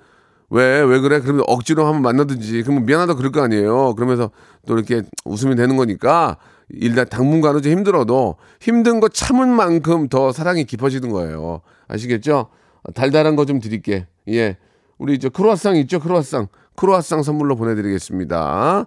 왜, 0.51 0.81
왜 0.81 0.99
그래? 0.99 1.21
그러면 1.21 1.43
억지로 1.47 1.85
한번 1.85 2.01
만나든지. 2.01 2.61
그러면 2.63 2.85
미안하다 2.85 3.13
그럴 3.15 3.31
거 3.31 3.41
아니에요. 3.41 3.95
그러면서 3.95 4.31
또 4.67 4.75
이렇게 4.77 5.01
웃으면 5.25 5.55
되는 5.55 5.77
거니까 5.77 6.37
일단 6.69 7.07
당분간은 7.07 7.61
좀 7.61 7.71
힘들어도 7.71 8.35
힘든 8.59 8.99
거 8.99 9.07
참은 9.07 9.49
만큼 9.49 10.09
더 10.09 10.31
사랑이 10.31 10.65
깊어지는 10.65 11.09
거예요. 11.09 11.61
아시겠죠? 11.87 12.47
달달한 12.93 13.35
거 13.35 13.45
좀 13.45 13.59
드릴게. 13.59 14.07
예. 14.29 14.57
우리 14.97 15.19
저 15.19 15.29
크로아상 15.29 15.77
있죠? 15.77 15.99
크로아상. 15.99 16.47
크로아상 16.75 17.23
선물로 17.23 17.55
보내드리겠습니다. 17.55 18.85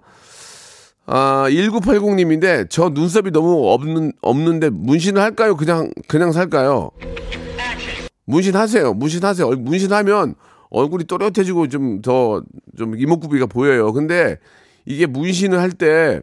아, 1.06 1.46
1980님인데 1.48 2.68
저 2.70 2.88
눈썹이 2.90 3.30
너무 3.30 3.70
없는, 3.72 4.12
없는데 4.22 4.70
문신을 4.70 5.20
할까요? 5.20 5.56
그냥, 5.56 5.90
그냥 6.08 6.32
살까요? 6.32 6.90
문신하세요. 8.26 8.94
문신하세요. 8.94 9.50
문신하면 9.50 10.34
얼굴이 10.74 11.04
또렷해지고 11.04 11.68
좀더좀 11.68 12.96
이목구비가 12.96 13.46
보여요. 13.46 13.92
근데 13.92 14.38
이게 14.84 15.06
문신을 15.06 15.60
할 15.60 15.70
때 15.70 16.20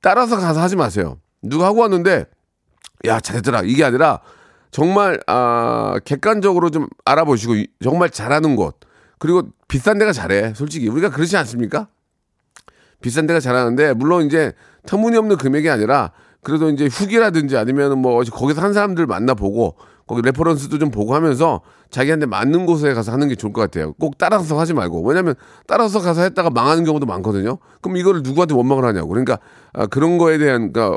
따라서 0.00 0.36
가서 0.36 0.60
하지 0.60 0.76
마세요. 0.76 1.18
누가 1.42 1.66
하고 1.66 1.80
왔는데 1.80 2.26
야 3.06 3.18
잘했더라 3.20 3.62
이게 3.64 3.84
아니라 3.84 4.20
정말 4.70 5.20
아 5.26 5.98
객관적으로 6.04 6.70
좀 6.70 6.86
알아보시고 7.04 7.54
정말 7.82 8.10
잘하는 8.10 8.56
곳 8.56 8.78
그리고 9.18 9.42
비싼 9.68 9.98
데가 9.98 10.12
잘해 10.12 10.54
솔직히 10.54 10.88
우리가 10.88 11.10
그렇지 11.10 11.36
않습니까? 11.36 11.88
비싼 13.00 13.26
데가 13.26 13.40
잘하는데 13.40 13.94
물론 13.94 14.26
이제 14.26 14.52
터무니없는 14.86 15.36
금액이 15.36 15.68
아니라 15.68 16.12
그래도 16.42 16.70
이제 16.70 16.86
후기라든지 16.86 17.56
아니면 17.56 17.98
뭐 17.98 18.22
거기서 18.22 18.60
한 18.62 18.72
사람들 18.72 19.06
만나보고 19.06 19.76
거기 20.06 20.22
reference도 20.22 20.78
좀 20.78 20.90
보고 20.90 21.14
하면서 21.14 21.60
자기한테 21.90 22.26
맞는 22.26 22.64
곳에 22.66 22.94
가서 22.94 23.12
하는 23.12 23.28
게 23.28 23.34
좋을 23.34 23.52
것 23.52 23.60
같아요. 23.60 23.92
꼭 23.94 24.18
따라서 24.18 24.58
하지 24.58 24.72
말고. 24.72 25.02
왜냐면 25.02 25.34
따라서 25.66 26.00
가서 26.00 26.22
했다가 26.22 26.50
망하는 26.50 26.84
경우도 26.84 27.06
많거든요. 27.06 27.58
그럼 27.80 27.96
이거를 27.96 28.22
누구한테 28.22 28.54
원망을 28.54 28.84
하냐고. 28.84 29.08
그러니까 29.08 29.38
아, 29.72 29.86
그런 29.86 30.16
거에 30.18 30.38
대한 30.38 30.72
그러니까 30.72 30.96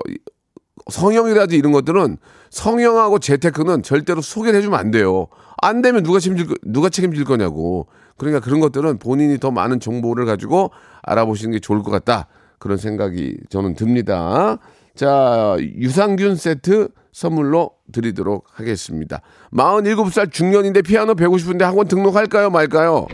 성형이라든지 0.91 1.57
이런 1.57 1.71
것들은 1.71 2.17
성형하고 2.51 3.19
재테크는 3.19 3.83
절대로 3.83 4.21
소개를 4.21 4.59
해주면 4.59 4.79
안 4.79 4.91
돼요. 4.91 5.27
안 5.61 5.81
되면 5.81 6.03
누가 6.03 6.19
책임질, 6.19 6.47
거- 6.47 6.55
누가 6.63 6.89
책임질 6.89 7.25
거냐고. 7.25 7.87
그러니까 8.17 8.39
그런 8.43 8.59
것들은 8.59 8.97
본인이 8.99 9.39
더 9.39 9.51
많은 9.51 9.79
정보를 9.79 10.25
가지고 10.25 10.71
알아보시는 11.03 11.51
게 11.53 11.59
좋을 11.59 11.83
것 11.83 11.91
같다. 11.91 12.27
그런 12.59 12.77
생각이 12.77 13.37
저는 13.49 13.75
듭니다. 13.75 14.57
자, 14.95 15.55
유산균 15.59 16.35
세트 16.35 16.89
선물로 17.11 17.71
드리도록 17.91 18.45
하겠습니다. 18.53 19.21
47살 19.53 20.31
중년인데 20.31 20.81
피아노 20.81 21.15
배우고 21.15 21.37
싶은데 21.37 21.65
학원 21.65 21.87
등록할까요, 21.87 22.49
말까요? 22.49 23.07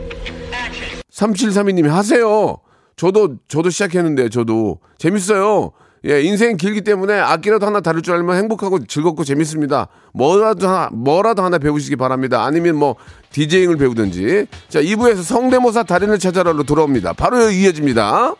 3732님이 1.11 1.87
하세요. 1.87 2.57
저도, 2.95 3.37
저도 3.47 3.69
시작했는데, 3.69 4.29
저도. 4.29 4.79
재밌어요. 4.97 5.71
예, 6.07 6.21
인생 6.21 6.55
길기 6.55 6.81
때문에 6.81 7.13
악기라도 7.19 7.65
하나 7.65 7.81
다룰 7.81 8.03
줄 8.03 8.13
알면 8.13 8.37
행복하고 8.37 8.85
즐겁고 8.85 9.23
재밌습니다. 9.23 9.87
뭐라도 10.13 10.67
하나, 10.67 10.89
뭐라도 10.91 11.43
하나 11.43 11.57
배우시기 11.57 11.95
바랍니다. 11.95 12.43
아니면 12.43 12.75
뭐, 12.75 12.95
디제잉을 13.31 13.77
배우든지. 13.77 14.45
자, 14.69 14.81
2부에서 14.81 15.23
성대모사 15.23 15.83
달인을 15.83 16.19
찾아라로 16.19 16.63
돌아옵니다. 16.63 17.13
바로 17.13 17.49
이어집니다. 17.49 18.35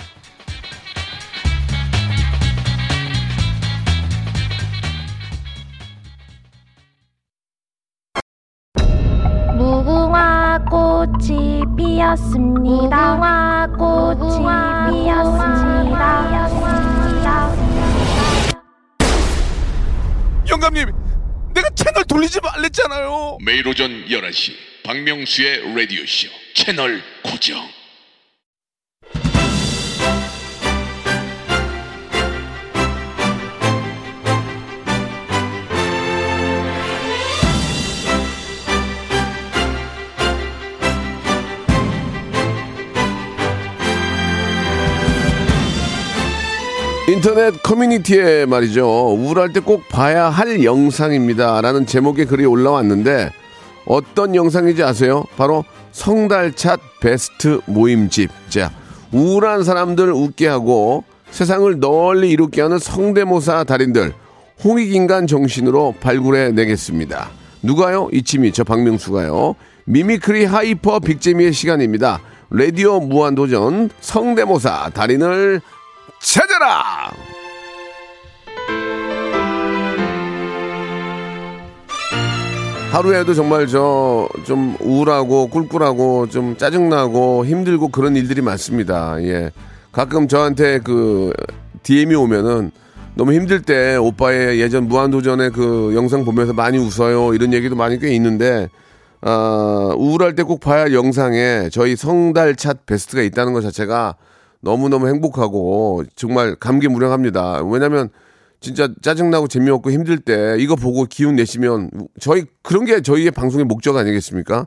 피었습니다. 12.06 13.16
무궁화 13.16 13.68
꽃이 13.80 14.38
피었습니다. 15.04 16.46
영감님, 20.48 20.92
내가 21.56 21.70
채널 21.72 22.04
돌리지 22.06 22.40
말랬잖아요. 22.42 23.40
매일 23.44 23.68
오전 23.68 24.06
11시 24.06 24.54
박명수의 24.84 25.74
라디오쇼 25.76 26.30
채널 26.54 27.02
고정 27.24 27.58
인터넷 47.16 47.64
커뮤니티에 47.64 48.46
말이죠. 48.46 48.86
우울할 49.16 49.54
때 49.54 49.62
꼭 49.62 49.88
봐야 49.88 50.30
할 50.30 50.66
영상입니다. 50.66 51.62
라는 51.62 51.86
제목의 51.86 52.26
글이 52.26 52.46
올라왔는데 52.46 53.32
어떤 53.86 54.36
영상인지 54.36 54.84
아세요? 54.84 55.24
바로 55.38 55.64
성달찾 55.94 56.78
베스트 57.00 57.62
모임집. 57.68 58.30
자, 58.50 58.70
우울한 59.14 59.64
사람들 59.64 60.12
웃게 60.12 60.46
하고 60.48 61.06
세상을 61.32 61.80
널리 61.80 62.32
이롭게 62.32 62.62
하는 62.62 62.80
성대모사 62.80 63.64
달인들 63.64 64.12
홍익인간 64.66 65.28
정신으로 65.28 65.96
발굴해 66.02 66.52
내겠습니다. 66.52 67.30
누가요? 67.64 68.10
It's 68.12 68.39
me 68.39 68.52
저 68.52 68.66
박명수가요. 68.66 69.56
Mimicry 69.86 70.44
hyper 70.44 71.00
big재미의 71.00 71.54
시간입니다. 71.54 72.20
라디오 72.50 73.00
무한도전 73.00 73.90
성대모사 74.02 74.92
달인을 74.94 75.62
찾아라! 76.26 77.12
하루에도 82.92 83.34
정말 83.34 83.68
저 83.68 84.28
좀 84.46 84.76
우울하고 84.80 85.48
꿀꿀하고 85.48 86.28
좀 86.30 86.56
짜증나고 86.58 87.46
힘들고 87.46 87.90
그런 87.90 88.16
일들이 88.16 88.42
많습니다. 88.42 89.22
예. 89.24 89.52
가끔 89.92 90.28
저한테 90.28 90.80
그 90.80 91.32
DM이 91.84 92.16
오면은 92.16 92.72
너무 93.16 93.34
힘들 93.34 93.62
때 93.62 93.96
오빠의 93.96 94.60
예전 94.60 94.88
무한도전의 94.88 95.52
그 95.52 95.94
영상 95.96 96.26
보면서 96.26 96.54
많이 96.54 96.78
웃어요. 96.78 97.34
이런 97.34 97.54
얘기도 97.54 97.76
많이 97.76 97.98
꽤 98.00 98.14
있는데 98.16 98.70
아, 99.22 99.94
우울할 99.98 100.36
때 100.36 100.44
꼭 100.44 100.60
봐야 100.60 100.82
할 100.82 100.94
영상에 100.94 101.70
저희 101.72 101.96
성달 101.96 102.56
찻 102.56 102.86
베스트가 102.86 103.22
있다는 103.24 103.54
것 103.54 103.62
자체가 103.62 104.16
너무너무 104.66 105.08
행복하고 105.08 106.04
정말 106.16 106.56
감개무량합니다. 106.56 107.64
왜냐면 107.66 108.10
진짜 108.60 108.90
짜증나고 109.04 109.48
재미없고 109.48 109.92
힘들 109.92 110.18
때 110.18 110.56
이거 110.58 110.76
보고 110.76 111.06
기운 111.06 111.36
내시면 111.36 111.92
저희 112.20 112.46
그런 112.64 112.84
게 112.84 113.02
저희의 113.02 113.30
방송의 113.30 113.66
목적 113.66 113.96
아니겠습니까? 113.96 114.66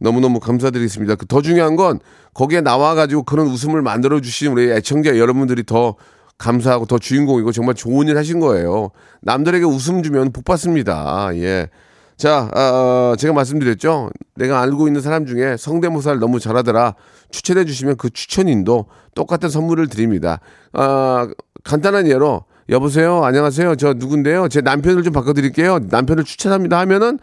너무너무 0.00 0.40
감사드리겠습니다. 0.40 1.14
그더 1.14 1.42
중요한 1.42 1.76
건 1.76 2.00
거기에 2.34 2.60
나와가지고 2.60 3.22
그런 3.22 3.46
웃음을 3.46 3.82
만들어 3.82 4.20
주신 4.20 4.50
우리 4.50 4.72
애청자 4.72 5.16
여러분들이 5.16 5.64
더 5.64 5.94
감사하고 6.38 6.86
더 6.86 6.98
주인공이고 6.98 7.52
정말 7.52 7.76
좋은 7.76 8.08
일 8.08 8.18
하신 8.18 8.40
거예요. 8.40 8.90
남들에게 9.22 9.64
웃음 9.64 10.02
주면 10.02 10.32
복 10.32 10.44
받습니다. 10.44 11.30
예. 11.34 11.68
자, 12.16 12.50
아, 12.52 13.14
제가 13.16 13.32
말씀드렸죠. 13.32 14.10
내가 14.34 14.60
알고 14.60 14.88
있는 14.88 15.00
사람 15.00 15.24
중에 15.24 15.56
성대모사를 15.56 16.18
너무 16.18 16.40
잘하더라. 16.40 16.94
추천해 17.30 17.64
주시면 17.64 17.96
그 17.96 18.10
추천인도 18.10 18.86
똑같은 19.14 19.48
선물을 19.48 19.88
드립니다. 19.88 20.40
아, 20.72 21.28
간단한 21.64 22.06
예로 22.06 22.44
여보세요. 22.68 23.24
안녕하세요. 23.24 23.76
저 23.76 23.94
누군데요. 23.94 24.48
제 24.48 24.60
남편을 24.60 25.02
좀 25.02 25.12
바꿔 25.12 25.32
드릴게요. 25.32 25.78
남편을 25.88 26.24
추천합니다. 26.24 26.78
하면은 26.80 27.18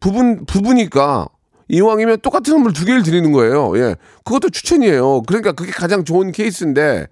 부분 0.00 0.44
부부니까 0.46 1.26
이왕이면 1.68 2.20
똑같은 2.20 2.52
선물 2.52 2.72
두 2.72 2.84
개를 2.84 3.02
드리는 3.02 3.32
거예요. 3.32 3.76
예, 3.78 3.96
그것도 4.24 4.50
추천이에요. 4.50 5.22
그러니까 5.22 5.52
그게 5.52 5.72
가장 5.72 6.04
좋은 6.04 6.30
케이스인데 6.30 7.06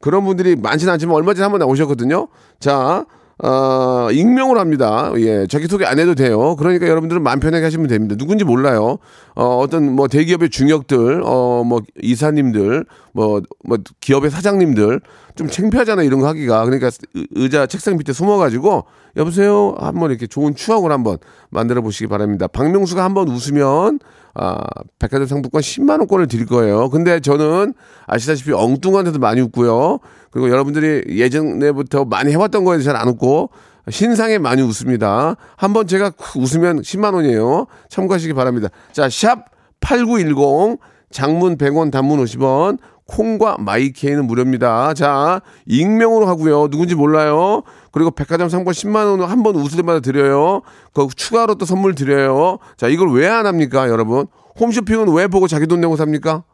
그런 0.00 0.24
분들이 0.24 0.56
많지는 0.56 0.92
않지만 0.94 1.16
얼마 1.16 1.34
전에 1.34 1.42
한번 1.42 1.58
나오셨거든요. 1.58 2.28
자, 2.60 3.04
어, 3.42 4.08
익명으로 4.12 4.58
합니다. 4.58 5.12
예, 5.18 5.46
자기 5.46 5.66
소개 5.66 5.84
안 5.84 5.98
해도 5.98 6.14
돼요. 6.14 6.56
그러니까 6.56 6.88
여러분들은 6.88 7.22
마음 7.22 7.38
편하게 7.38 7.64
하시면 7.64 7.86
됩니다. 7.86 8.16
누군지 8.16 8.44
몰라요. 8.44 8.96
어, 9.34 9.44
어떤 9.58 9.92
뭐 9.94 10.08
대기업의 10.08 10.48
중역들, 10.48 11.20
어, 11.22 11.62
뭐 11.62 11.82
이사님들, 12.02 12.86
뭐, 13.12 13.42
뭐 13.62 13.78
기업의 14.00 14.30
사장님들 14.30 15.00
좀 15.34 15.48
창피하잖아 15.48 16.02
이런 16.02 16.20
거 16.20 16.28
하기가. 16.28 16.64
그러니까 16.64 16.90
의- 17.14 17.26
의자 17.32 17.66
책상 17.66 17.98
밑에 17.98 18.14
숨어가지고 18.14 18.84
여보세요 19.18 19.74
한번 19.78 20.10
이렇게 20.10 20.26
좋은 20.26 20.54
추억을 20.54 20.90
한번 20.90 21.18
만들어 21.50 21.82
보시기 21.82 22.06
바랍니다. 22.06 22.46
박명수가 22.46 23.04
한번 23.04 23.28
웃으면 23.28 23.98
아, 24.38 24.58
백화점 24.98 25.26
상품권 25.26 25.62
10만 25.62 25.98
원권을 26.00 26.26
드릴 26.28 26.44
거예요. 26.46 26.90
근데 26.90 27.20
저는 27.20 27.72
아시다시피 28.06 28.52
엉뚱한 28.52 29.04
데도 29.06 29.18
많이 29.18 29.40
웃고요. 29.40 29.98
그리고 30.30 30.50
여러분들이 30.50 31.18
예전에부터 31.18 32.04
많이 32.04 32.32
해왔던 32.32 32.64
거에 32.64 32.80
잘 32.80 32.96
안 32.96 33.08
웃고 33.08 33.50
신상에 33.90 34.38
많이 34.38 34.62
웃습니다. 34.62 35.36
한번 35.56 35.86
제가 35.86 36.10
크- 36.10 36.38
웃으면 36.40 36.80
10만 36.82 37.14
원이에요. 37.14 37.66
참고하시기 37.88 38.34
바랍니다. 38.34 38.68
자, 38.92 39.08
샵 39.08 39.44
8910 39.80 40.78
장문 41.10 41.56
100원 41.56 41.90
단문 41.90 42.22
50원 42.24 42.78
콩과 43.06 43.58
마이케이는 43.60 44.26
무료입니다. 44.26 44.92
자, 44.94 45.40
익명으로 45.66 46.26
하고요. 46.26 46.68
누군지 46.68 46.96
몰라요. 46.96 47.62
그리고 47.96 48.10
백화점 48.10 48.50
상품 48.50 48.74
10만 48.74 49.06
원을 49.10 49.30
한번 49.30 49.56
웃을 49.56 49.78
때마다 49.78 50.00
드려요. 50.00 50.60
그 50.92 51.06
추가로 51.16 51.54
또 51.54 51.64
선물 51.64 51.94
드려요. 51.94 52.58
자, 52.76 52.88
이걸 52.88 53.10
왜 53.10 53.26
안 53.26 53.46
합니까, 53.46 53.88
여러분? 53.88 54.26
홈쇼핑은 54.60 55.08
왜 55.14 55.28
보고 55.28 55.48
자기 55.48 55.66
돈 55.66 55.80
내고 55.80 55.96
삽니까? 55.96 56.44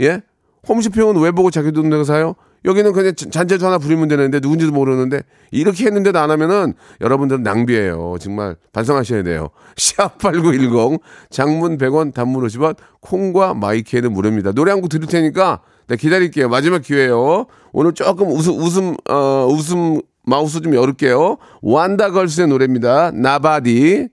예? 0.00 0.22
홈쇼핑은 0.68 1.14
왜 1.18 1.30
보고 1.30 1.52
자기 1.52 1.70
돈 1.70 1.88
내고 1.88 2.02
사요? 2.02 2.34
여기는 2.64 2.92
그냥 2.92 3.14
잔- 3.14 3.30
잔재주 3.30 3.64
하나 3.64 3.78
부리면 3.78 4.08
되는데 4.08 4.40
누군지도 4.40 4.72
모르는데 4.72 5.22
이렇게 5.52 5.84
했는데도 5.86 6.18
안 6.18 6.32
하면은 6.32 6.74
여러분들은 7.00 7.44
낭비예요. 7.44 8.16
정말 8.20 8.56
반성하셔야 8.72 9.22
돼요. 9.22 9.50
샵8910 9.78 10.98
장문 11.30 11.78
100원 11.78 12.12
단문 12.12 12.44
50원 12.44 12.74
콩과 13.00 13.54
마이키에는 13.54 14.12
무료입니다. 14.12 14.50
노래 14.50 14.72
한 14.72 14.80
곡 14.80 14.88
들을 14.88 15.06
테니까 15.06 15.60
네, 15.86 15.96
기다릴게요. 15.96 16.48
마지막 16.48 16.82
기회예요. 16.82 17.46
오늘 17.72 17.92
조금 17.94 18.28
웃음 18.30 18.58
웃음 18.60 18.96
어 19.08 19.46
웃음 19.48 20.00
마우스 20.28 20.60
좀 20.60 20.74
열을게요. 20.74 21.38
완다걸스의 21.62 22.48
노래입니다. 22.48 23.10
나바디 23.12 24.08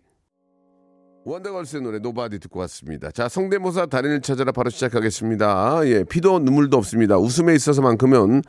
원더걸스의 1.26 1.82
노래 1.82 2.00
Nobody 2.00 2.40
듣고 2.40 2.60
왔습니다. 2.62 3.10
자, 3.12 3.28
성대모사 3.28 3.88
달인을 3.88 4.22
찾아라 4.22 4.52
바로 4.52 4.70
시작하겠습니다. 4.70 5.82
예, 5.86 6.04
피도 6.04 6.40
눈물도 6.40 6.78
없습니다. 6.78 7.18
웃음에 7.18 7.56
있어서만큼은 7.56 8.44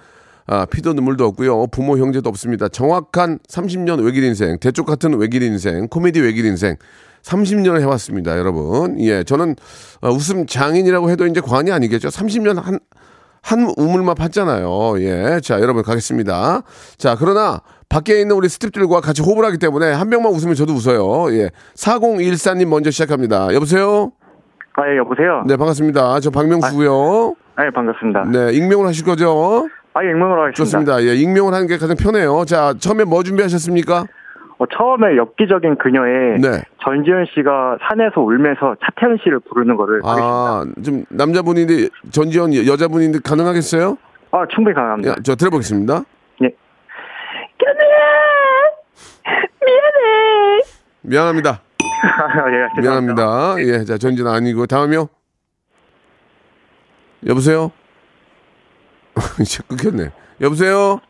아, 0.46 0.64
피도 0.66 0.92
눈물도 0.92 1.24
없고요. 1.24 1.68
부모 1.68 1.98
형제도 1.98 2.28
없습니다. 2.28 2.68
정확한 2.68 3.40
30년 3.48 4.04
외길 4.04 4.22
인생, 4.22 4.58
대쪽 4.58 4.86
같은 4.86 5.14
외길 5.14 5.42
인생, 5.42 5.88
코미디 5.88 6.20
외길 6.20 6.44
인생 6.44 6.76
30년을 7.22 7.80
해왔습니다, 7.80 8.38
여러분. 8.38 9.00
예, 9.00 9.24
저는 9.24 9.56
어, 10.02 10.10
웃음 10.10 10.46
장인이라고 10.46 11.10
해도 11.10 11.26
이제 11.26 11.40
과언이 11.40 11.72
아니겠죠. 11.72 12.08
30년 12.08 12.60
한, 12.62 12.78
한 13.46 13.72
우물만 13.76 14.16
팠잖아요. 14.16 15.00
예. 15.02 15.40
자, 15.40 15.60
여러분 15.60 15.84
가겠습니다. 15.84 16.62
자, 16.98 17.16
그러나 17.16 17.60
밖에 17.88 18.20
있는 18.20 18.34
우리 18.34 18.48
스탭들과 18.48 19.00
같이 19.00 19.22
호흡을 19.22 19.44
하기 19.44 19.58
때문에 19.58 19.92
한 19.92 20.08
명만 20.08 20.32
웃으면 20.32 20.56
저도 20.56 20.72
웃어요. 20.72 21.32
예. 21.38 21.50
4014님 21.76 22.66
먼저 22.66 22.90
시작합니다. 22.90 23.54
여보세요? 23.54 24.10
아, 24.74 24.82
예, 24.90 24.96
여보세요? 24.96 25.44
네, 25.46 25.56
반갑습니다. 25.56 26.18
저 26.20 26.30
박명수고요. 26.30 27.36
아, 27.54 27.64
예, 27.64 27.70
반갑습니다. 27.70 28.24
네, 28.32 28.52
익명을 28.52 28.84
하실 28.84 29.04
거죠? 29.04 29.68
아, 29.94 30.02
예, 30.02 30.08
익명으로 30.08 30.42
하겠습니다. 30.42 30.56
좋습니다. 30.56 31.02
예, 31.04 31.14
익명을 31.14 31.54
하는 31.54 31.68
게 31.68 31.78
가장 31.78 31.96
편해요. 31.96 32.44
자, 32.46 32.74
처음에 32.80 33.04
뭐 33.04 33.22
준비하셨습니까? 33.22 34.06
어, 34.58 34.64
처음에 34.66 35.16
엽기적인 35.16 35.76
그녀의 35.76 36.38
네. 36.40 36.62
전지현 36.82 37.26
씨가 37.34 37.78
산에서 37.88 38.20
울면서 38.22 38.76
차태현 38.84 39.18
씨를 39.22 39.40
부르는 39.40 39.76
거를. 39.76 40.00
아, 40.04 40.64
좀 40.84 41.04
남자분인데 41.10 41.88
전지현 42.10 42.54
여- 42.54 42.66
여자분인데 42.66 43.18
가능하겠어요? 43.22 43.98
아, 44.30 44.46
충분히 44.54 44.74
가능합니다. 44.74 45.10
야, 45.10 45.14
저 45.22 45.34
들어보겠습니다. 45.36 46.02
예. 46.44 46.50
미안합니다. 51.02 51.60
예. 52.76 52.80
미안합니다. 52.80 53.54
예, 53.58 53.84
자, 53.84 53.98
전진 53.98 54.26
아니고 54.26 54.66
다음이요. 54.66 55.08
여보세요? 57.26 57.70
이제 59.40 59.62
끊겼네. 59.68 60.10
여보세요? 60.40 61.00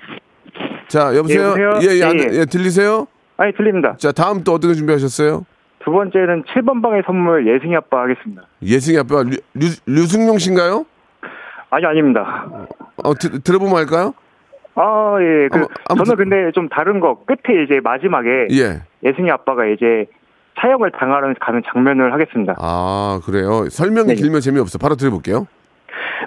자, 0.89 1.15
여보세요? 1.17 1.55
예, 1.59 1.63
여보세요? 1.63 1.91
예, 1.93 1.99
예, 1.99 2.05
안- 2.05 2.19
예, 2.21 2.25
예. 2.33 2.39
예, 2.41 2.45
들리세요? 2.45 3.07
아, 3.37 3.47
예, 3.47 3.53
들립니다. 3.53 3.97
자, 3.99 4.13
다음 4.13 4.45
또 4.45 4.53
어떤 4.55 4.71
거 4.71 4.75
준비하셨어요? 4.75 5.45
두 5.85 5.91
번째는 5.93 6.45
7번 6.45 6.83
방의 6.83 7.03
선물 7.07 7.47
예승이 7.47 7.77
아빠 7.77 8.03
하겠습니다. 8.03 8.43
예승이 8.63 8.99
아빠 8.99 9.23
류, 9.23 9.37
류, 9.55 9.67
류승용 9.87 10.39
씨인가요? 10.39 10.85
아니, 11.71 11.85
아닙니다. 11.87 12.47
어, 13.05 13.15
드, 13.15 13.41
들어보면 13.43 13.77
알까요? 13.77 14.15
아, 14.75 15.17
예. 15.21 15.49
그, 15.49 15.67
한번 15.89 16.05
저는 16.05 16.17
들- 16.17 16.17
근데 16.17 16.53
좀 16.53 16.69
다른 16.69 17.01
거, 17.01 17.25
끝에 17.25 17.63
이제 17.63 17.81
마지막에 17.83 18.49
예. 18.53 18.83
예승이 19.05 19.31
아빠가 19.31 19.65
이제 19.67 20.07
사형을 20.61 20.91
당하는 20.93 21.35
가는 21.41 21.63
장면을 21.73 22.13
하겠습니다. 22.15 22.55
아, 22.59 23.21
그래요. 23.25 23.69
설명이 23.69 24.09
네. 24.09 24.15
길면 24.15 24.41
재미없어. 24.41 24.79
바로 24.79 24.97
들어볼게요. 24.97 25.47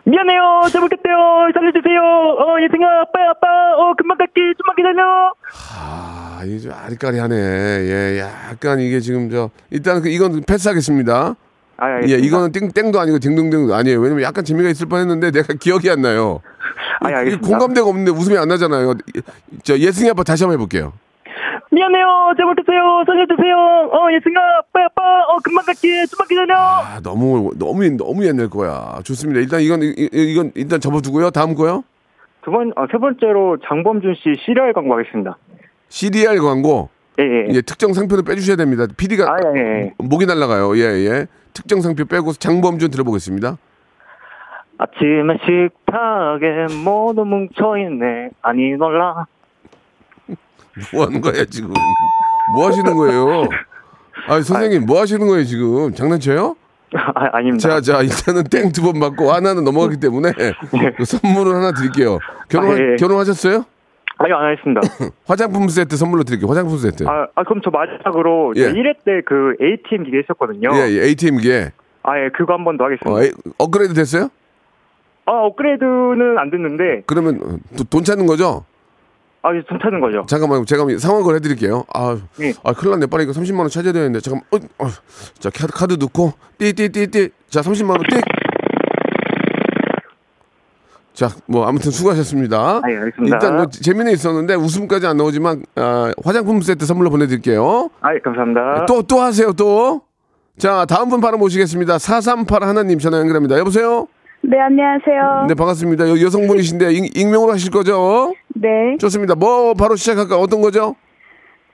미안해요. 0.05 0.69
잘못했대요. 0.71 1.15
살려주세요. 1.53 1.99
어, 2.01 2.61
예승아, 2.61 2.85
아빠, 3.01 3.19
아빠. 3.31 3.47
어, 3.77 3.93
금방 3.97 4.17
갈게. 4.17 4.41
좀만 4.57 4.75
기다려. 4.75 5.33
아, 5.77 6.41
이게 6.45 6.59
좀 6.59 6.71
아리까리하네. 6.73 7.35
예, 7.35 8.19
약간 8.19 8.79
이게 8.79 8.99
지금 8.99 9.29
저, 9.29 9.49
일단 9.69 10.01
그 10.01 10.09
이건 10.09 10.41
패스하겠습니다. 10.47 11.35
아, 11.77 11.89
예, 11.89 11.93
알겠습니다. 11.95 12.27
이거는 12.27 12.51
땡, 12.51 12.71
땡도 12.71 12.99
아니고 12.99 13.19
딩동댕도 13.19 13.73
아니에요. 13.73 13.99
왜냐면 13.99 14.23
약간 14.23 14.43
재미가 14.43 14.69
있을 14.69 14.87
뻔 14.87 14.99
했는데 15.01 15.31
내가 15.31 15.53
기억이 15.59 15.89
안 15.89 16.01
나요. 16.01 16.41
아, 17.01 17.09
예, 17.09 17.15
알겠습니다. 17.15 17.47
공감대가 17.47 17.87
없는데 17.87 18.11
웃음이 18.11 18.37
안 18.37 18.47
나잖아요. 18.49 18.95
저 19.63 19.77
예승이 19.77 20.09
아빠 20.09 20.23
다시 20.23 20.43
한번 20.43 20.55
해볼게요. 20.55 20.93
미안해요. 21.71 22.33
잘못했어요. 22.37 23.03
살려주세요. 23.05 23.55
어, 23.91 24.11
예승아, 24.11 24.39
아빠, 24.59 24.85
아빠. 24.85 25.01
어, 25.27 25.37
금방 25.43 25.65
갈게. 25.65 26.05
좀만 26.07 26.27
기다려. 26.27 26.55
아, 26.57 26.99
너무, 27.03 27.51
너무, 27.59 27.85
너무 27.95 28.25
옛날 28.25 28.49
거야. 28.49 28.99
좋습니다. 29.03 29.39
일단 29.39 29.61
이건, 29.61 29.83
이- 29.83 29.93
이- 29.97 30.09
이건 30.31 30.51
일단 30.55 30.79
접어두고요. 30.79 31.29
다음 31.29 31.53
거요. 31.53 31.83
두 32.43 32.51
번, 32.51 32.71
어, 32.75 32.87
세 32.91 32.97
번째로 32.97 33.57
장범준 33.67 34.15
씨 34.15 34.35
시리얼 34.45 34.73
광고 34.73 34.93
하겠습니다. 34.97 35.37
CDR 35.89 36.39
광고. 36.41 36.89
예, 37.19 37.23
예. 37.23 37.47
예, 37.49 37.61
특정 37.61 37.93
상표는 37.93 38.23
빼주셔야 38.23 38.55
됩니다. 38.55 38.85
PD가 38.97 39.25
아, 39.25 39.37
예, 39.55 39.59
예. 39.59 39.93
목이 39.99 40.25
날라가요. 40.25 40.75
예, 40.77 40.81
예. 41.05 41.27
특정 41.53 41.81
상표 41.81 42.05
빼고 42.05 42.31
장범준 42.33 42.89
들어보겠습니다. 42.91 43.57
아침에 44.77 45.37
식탁에 45.43 46.73
모두 46.85 47.25
뭉쳐있네. 47.25 48.29
아니, 48.41 48.71
놀라. 48.77 49.27
뭐 50.93 51.05
하는 51.05 51.21
거야, 51.21 51.45
지금? 51.45 51.73
뭐 52.53 52.67
하시는 52.67 52.95
거예요? 52.95 53.43
아, 54.27 54.41
선생님, 54.41 54.85
뭐 54.85 55.01
하시는 55.01 55.25
거예요, 55.27 55.43
지금? 55.43 55.93
장난쳐요? 55.93 56.55
아, 56.95 57.29
아닙니다. 57.37 57.69
자, 57.69 57.81
자, 57.81 58.01
일단은 58.01 58.43
땡 58.45 58.71
두 58.71 58.81
번 58.83 58.97
맞고 58.99 59.31
하나는 59.31 59.63
넘어가기 59.63 59.97
때문에 59.99 60.31
그 60.97 61.05
선물을 61.05 61.53
하나 61.53 61.71
드릴게요. 61.71 62.17
결혼, 62.49 62.71
아, 62.75 62.79
예. 62.79 62.95
결혼하셨어요? 62.97 63.63
아니 64.21 64.33
안 64.33 64.43
하겠습니다. 64.45 64.81
화장품 65.27 65.69
세트 65.69 65.95
선물로 65.95 66.23
드릴게요. 66.23 66.49
화장품 66.49 66.77
세트. 66.77 67.05
아, 67.07 67.27
아 67.35 67.43
그럼 67.43 67.61
저 67.63 67.69
마지막으로 67.69 68.53
예. 68.57 68.71
1회 68.73 68.95
때 69.05 69.21
그 69.25 69.55
ATM 69.61 70.03
기계 70.03 70.17
했었거든요. 70.17 70.69
예, 70.73 70.89
예, 70.89 71.03
ATM기에. 71.05 71.71
아예 72.03 72.29
그거 72.35 72.53
한 72.53 72.63
번 72.65 72.77
더 72.77 72.85
하겠습니다. 72.85 73.09
어, 73.11 73.21
에이, 73.23 73.31
업그레이드 73.59 73.93
됐어요? 73.93 74.29
아 75.25 75.31
업그레이드는 75.31 76.37
안 76.39 76.49
됐는데 76.49 77.03
그러면 77.05 77.39
어, 77.43 77.57
또돈 77.77 78.03
찾는 78.03 78.25
거죠? 78.25 78.65
아 79.41 79.53
이제 79.53 79.65
돈 79.69 79.79
찾는 79.81 80.01
거죠. 80.01 80.25
잠깐만, 80.27 80.65
제가 80.65 80.85
상황을 80.99 81.35
해드릴게요. 81.35 81.85
아, 81.93 82.17
예. 82.41 82.53
아 82.63 82.73
큰일 82.73 82.91
났네. 82.91 83.05
빨리 83.05 83.23
이거 83.23 83.31
30만 83.31 83.59
원 83.59 83.69
찾아야 83.69 83.93
되는데. 83.93 84.19
잠깐, 84.19 84.41
어, 84.51 84.57
어. 84.83 84.87
자, 85.39 85.49
카드, 85.49 85.71
카드 85.73 85.93
넣고, 85.99 86.33
띠띠띠띠. 86.57 87.29
자, 87.49 87.61
30만 87.61 87.89
원 87.91 87.99
띠. 88.09 88.21
자, 91.13 91.29
뭐 91.47 91.65
아무튼 91.67 91.91
수고하셨습니다. 91.91 92.81
아, 92.81 92.81
예, 92.89 92.95
알겠습니다. 92.97 93.35
일단 93.35 93.55
뭐 93.57 93.65
재미는 93.67 94.11
있었는데 94.13 94.55
웃음까지 94.55 95.05
안 95.07 95.17
나오지만 95.17 95.63
아, 95.75 96.11
화장품 96.23 96.61
세트 96.61 96.85
선물로 96.85 97.09
보내드릴게요. 97.09 97.89
아 98.01 98.13
예, 98.13 98.19
감사합니다. 98.19 98.85
또 98.85 99.01
또 99.03 99.19
하세요 99.21 99.51
또. 99.53 100.01
자, 100.57 100.85
다음 100.85 101.09
분 101.09 101.19
바로 101.21 101.37
모시겠습니다. 101.37 101.97
438 101.99 102.63
하나님 102.63 102.99
전화 102.99 103.19
연결합니다. 103.19 103.57
여보세요? 103.57 104.07
네, 104.49 104.59
안녕하세요. 104.59 105.45
네, 105.47 105.53
반갑습니다. 105.53 106.09
여, 106.09 106.19
여성분이신데 106.21 106.91
익, 106.93 107.15
익명으로 107.15 107.51
하실 107.51 107.69
거죠? 107.69 108.33
네. 108.55 108.97
좋습니다. 108.99 109.35
뭐 109.35 109.75
바로 109.75 109.95
시작할까? 109.95 110.37
어떤 110.37 110.59
거죠? 110.61 110.95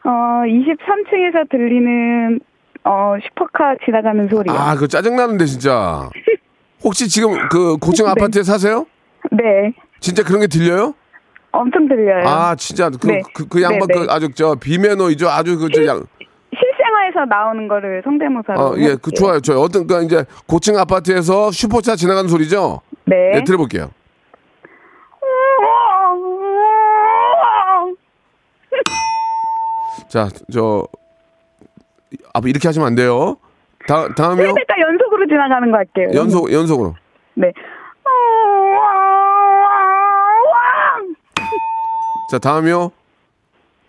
어, 0.03 0.09
23층에서 0.09 1.49
들리는 1.49 2.41
어, 2.83 3.15
슈퍼카 3.23 3.77
지나가는 3.85 4.27
소리요. 4.27 4.53
아, 4.53 4.75
그 4.75 4.89
짜증나는데 4.89 5.45
진짜. 5.45 6.09
혹시 6.83 7.07
지금 7.07 7.47
그 7.47 7.77
고층 7.77 8.07
네. 8.07 8.11
아파트에 8.11 8.43
사세요? 8.43 8.85
네. 9.31 9.71
진짜 10.01 10.21
그런 10.23 10.41
게 10.41 10.47
들려요? 10.47 10.93
엄청 11.53 11.87
들려요. 11.87 12.27
아, 12.27 12.55
진짜 12.55 12.89
그, 12.89 13.07
네. 13.07 13.21
그, 13.33 13.47
그 13.47 13.61
양반 13.61 13.87
네, 13.87 13.99
네. 14.01 14.05
그 14.05 14.11
아주 14.11 14.27
저 14.35 14.55
비매너이죠. 14.55 15.29
아주 15.29 15.57
그저 15.57 15.85
양. 15.87 16.03
실생활에서 17.15 17.25
나오는 17.25 17.67
거를 17.67 18.01
성대모사로. 18.03 18.59
어, 18.59 18.75
예, 18.77 18.95
그 19.01 19.11
좋아요. 19.11 19.39
저 19.39 19.57
어떤 19.57 19.87
그 19.87 20.03
이제 20.03 20.25
고층 20.45 20.77
아파트에서 20.77 21.51
슈퍼차 21.51 21.95
지나가는 21.95 22.29
소리죠? 22.29 22.81
네. 23.05 23.31
네, 23.33 23.43
들어볼게요. 23.43 23.89
자, 30.09 30.27
저 30.51 30.85
아, 32.33 32.41
이렇게 32.45 32.67
하시면 32.67 32.87
안 32.87 32.95
돼요. 32.95 33.37
다 33.87 34.07
다음이요. 34.13 34.47
세대가 34.47 34.79
연속으로 34.79 35.25
지나가는 35.27 35.71
거 35.71 35.77
할게요. 35.77 36.07
연속 36.13 36.51
연속으로. 36.51 36.95
네. 37.35 37.51
자, 42.31 42.39
다음이요. 42.39 42.91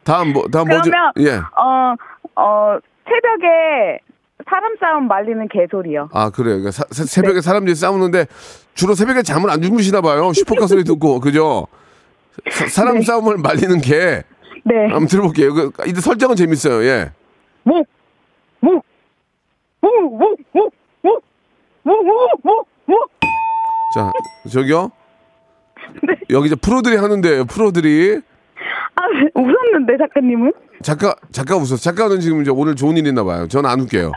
다음 0.05 0.33
뭐 0.33 0.47
다음 0.53 0.69
뭐죠? 0.69 0.91
그러면 0.91 1.13
예. 1.19 1.37
어, 1.61 1.97
어, 2.37 2.79
새벽에 3.09 4.01
사람 4.49 4.75
싸움 4.81 5.09
말리는 5.09 5.49
개소리요. 5.49 6.09
아, 6.13 6.31
그래요. 6.31 6.57
그러니까 6.59 6.71
사- 6.71 6.85
새- 6.91 7.05
새벽에 7.05 7.41
사람들이 7.41 7.75
싸우는데 7.75 8.27
주로 8.75 8.95
새벽에 8.95 9.23
잠을 9.23 9.51
안 9.51 9.63
주무시나 9.63 10.01
봐요. 10.01 10.33
슈퍼카 10.33 10.67
소리 10.67 10.85
듣고. 10.85 11.21
그죠? 11.21 11.67
사, 12.71 12.85
람 12.85 13.01
싸움을 13.03 13.39
말리는 13.39 13.81
게 13.81 14.23
네. 14.65 14.75
한번 14.91 15.07
들어볼게요. 15.07 15.55
그 15.55 15.71
이제 15.87 16.01
설정은 16.01 16.37
재밌어요. 16.37 16.85
예. 16.85 17.13
뭐? 17.63 17.83
뭐? 18.61 18.83
뭐? 19.81 19.91
뭐? 20.01 20.37
뭐? 20.53 20.69
뭐? 21.03 21.21
뭐? 21.83 22.03
뭐? 22.03 22.29
뭐? 22.43 22.65
뭐? 22.85 22.99
자, 23.95 24.13
저기요. 24.53 24.91
네. 26.03 26.15
여기 26.31 26.47
이제 26.49 26.57
프로들이 26.57 26.97
하는데요. 26.97 27.45
프로들이 27.47 28.21
아, 28.97 29.03
웃었는데 29.35 29.97
작가님은? 29.99 30.53
작가 30.83 31.15
작가 31.33 31.57
웃었어. 31.57 31.77
작가는 31.77 32.19
지금 32.21 32.41
이제 32.43 32.51
오늘 32.51 32.75
좋은 32.75 32.97
일 32.97 33.07
있나 33.07 33.25
봐요. 33.25 33.47
저는 33.49 33.69
안 33.69 33.81
웃게요. 33.81 34.13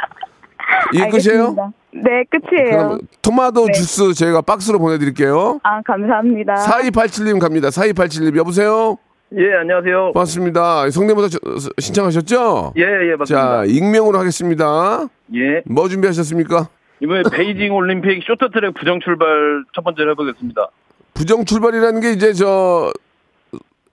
이게 0.94 1.10
끝이에요? 1.10 1.56
네, 1.92 2.24
끝이에요. 2.30 2.70
그럼 2.88 3.00
토마토 3.22 3.66
네. 3.68 3.72
주스 3.74 4.14
저희가 4.14 4.42
박스로 4.42 4.80
보내드릴게요. 4.80 5.60
아, 5.64 5.82
감사합니다. 5.82 6.54
4287님 6.56 7.40
갑니다. 7.40 7.70
4287님 7.70 8.38
여보세요. 8.38 8.98
예, 9.38 9.54
안녕하세요. 9.62 10.12
반갑습니다. 10.14 10.90
성대모사 10.90 11.28
저- 11.30 11.70
신청하셨죠? 11.80 12.74
예, 12.78 12.82
예, 12.82 13.16
맞습니다. 13.16 13.26
자, 13.26 13.64
익명으로 13.68 14.18
하겠습니다. 14.18 15.08
예. 15.36 15.62
뭐 15.66 15.88
준비하셨습니까? 15.88 16.68
이번에 17.02 17.22
베이징 17.32 17.74
올림픽 17.74 18.24
쇼트트랙 18.26 18.74
부정 18.74 19.00
출발 19.00 19.28
첫 19.76 19.84
번째로 19.84 20.12
해보겠습니다. 20.12 20.68
부정 21.14 21.46
출발이라는 21.46 22.02
게 22.02 22.12
이제 22.14 22.34
저 22.34 22.92